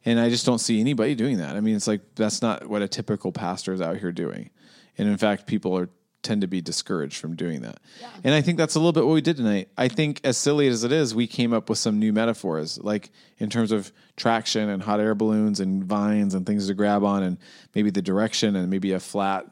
[0.05, 1.55] And I just don't see anybody doing that.
[1.55, 4.49] I mean, it's like that's not what a typical pastor is out here doing.
[4.97, 5.89] And in fact, people are
[6.21, 7.79] tend to be discouraged from doing that.
[8.23, 9.69] And I think that's a little bit what we did tonight.
[9.77, 13.09] I think as silly as it is, we came up with some new metaphors, like
[13.37, 17.23] in terms of traction and hot air balloons and vines and things to grab on,
[17.23, 17.37] and
[17.73, 19.45] maybe the direction and maybe a flat,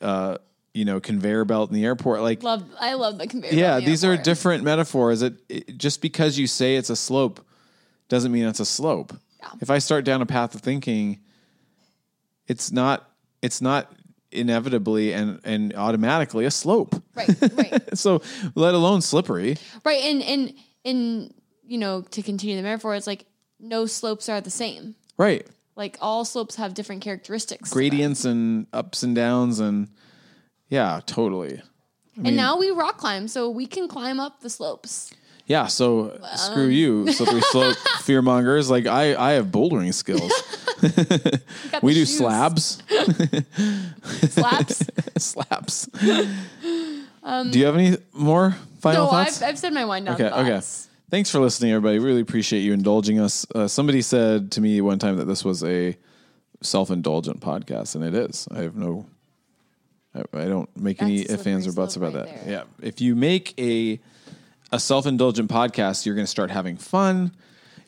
[0.00, 0.38] uh,
[0.72, 2.22] you know, conveyor belt in the airport.
[2.22, 2.64] Like, Love.
[2.80, 3.52] I love the conveyor.
[3.52, 5.22] yeah, the these are different metaphors.
[5.22, 7.44] It, it just because you say it's a slope
[8.08, 9.12] doesn't mean it's a slope.
[9.40, 9.50] Yeah.
[9.60, 11.20] If I start down a path of thinking,
[12.46, 13.10] it's not
[13.42, 13.92] it's not
[14.32, 16.94] inevitably and and automatically a slope.
[17.14, 17.28] Right.
[17.52, 17.82] Right.
[17.98, 18.22] So
[18.54, 19.56] let alone slippery.
[19.84, 20.02] right.
[20.04, 21.34] And and and
[21.66, 23.26] you know to continue the metaphor, it's like
[23.60, 24.94] no slopes are the same.
[25.16, 25.46] Right.
[25.74, 27.72] Like all slopes have different characteristics.
[27.72, 29.88] Gradients and ups and downs and
[30.68, 31.62] yeah, totally.
[32.16, 35.12] and now we rock climb, so we can climb up the slopes.
[35.48, 38.70] Yeah, so screw you, slippery slope fear mongers.
[38.70, 40.32] Like I, I have bouldering skills.
[41.82, 42.18] We do shoes.
[42.18, 42.82] slabs.
[44.28, 44.86] Slaps.
[45.18, 45.86] slaps.
[45.86, 49.42] do you have any more final no, thoughts?
[49.42, 50.50] I've, I've said my wind down okay, okay.
[50.50, 50.88] thoughts.
[51.10, 51.98] Thanks for listening, everybody.
[51.98, 53.44] Really appreciate you indulging us.
[53.54, 55.96] Uh, somebody said to me one time that this was a
[56.60, 58.46] self-indulgent podcast, and it is.
[58.52, 59.06] I have no.
[60.14, 62.44] I, don't make any That's a ifs, ands, or buts about slope that.
[62.44, 62.52] there.
[62.52, 64.00] Yeah, if you make a
[64.70, 67.32] a self-indulgent podcast, you're going to start having fun.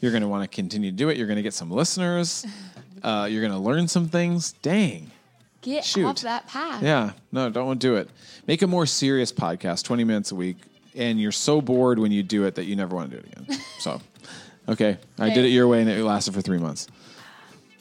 [0.00, 1.16] You're going to want to continue to do it.
[1.16, 2.46] You're going to get some listeners.
[3.02, 4.52] Uh, you're going to learn some things.
[4.60, 5.10] Dang.
[5.62, 6.04] Get Shoot.
[6.04, 6.82] off that path.
[6.82, 8.08] Yeah, no, don't do it.
[8.46, 10.56] Make a more serious podcast, 20 minutes a week,
[10.94, 13.32] and you're so bored when you do it that you never want to do it
[13.32, 13.60] again.
[13.78, 14.02] So,
[14.68, 16.86] okay, I did it your way and it lasted for three months.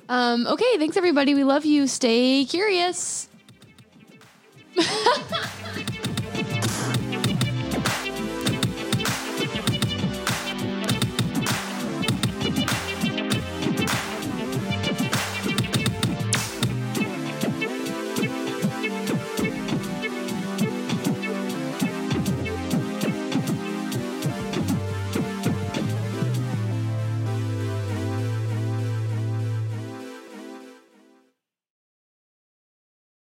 [0.07, 1.35] Um, okay, thanks everybody.
[1.35, 1.87] We love you.
[1.87, 3.27] Stay curious.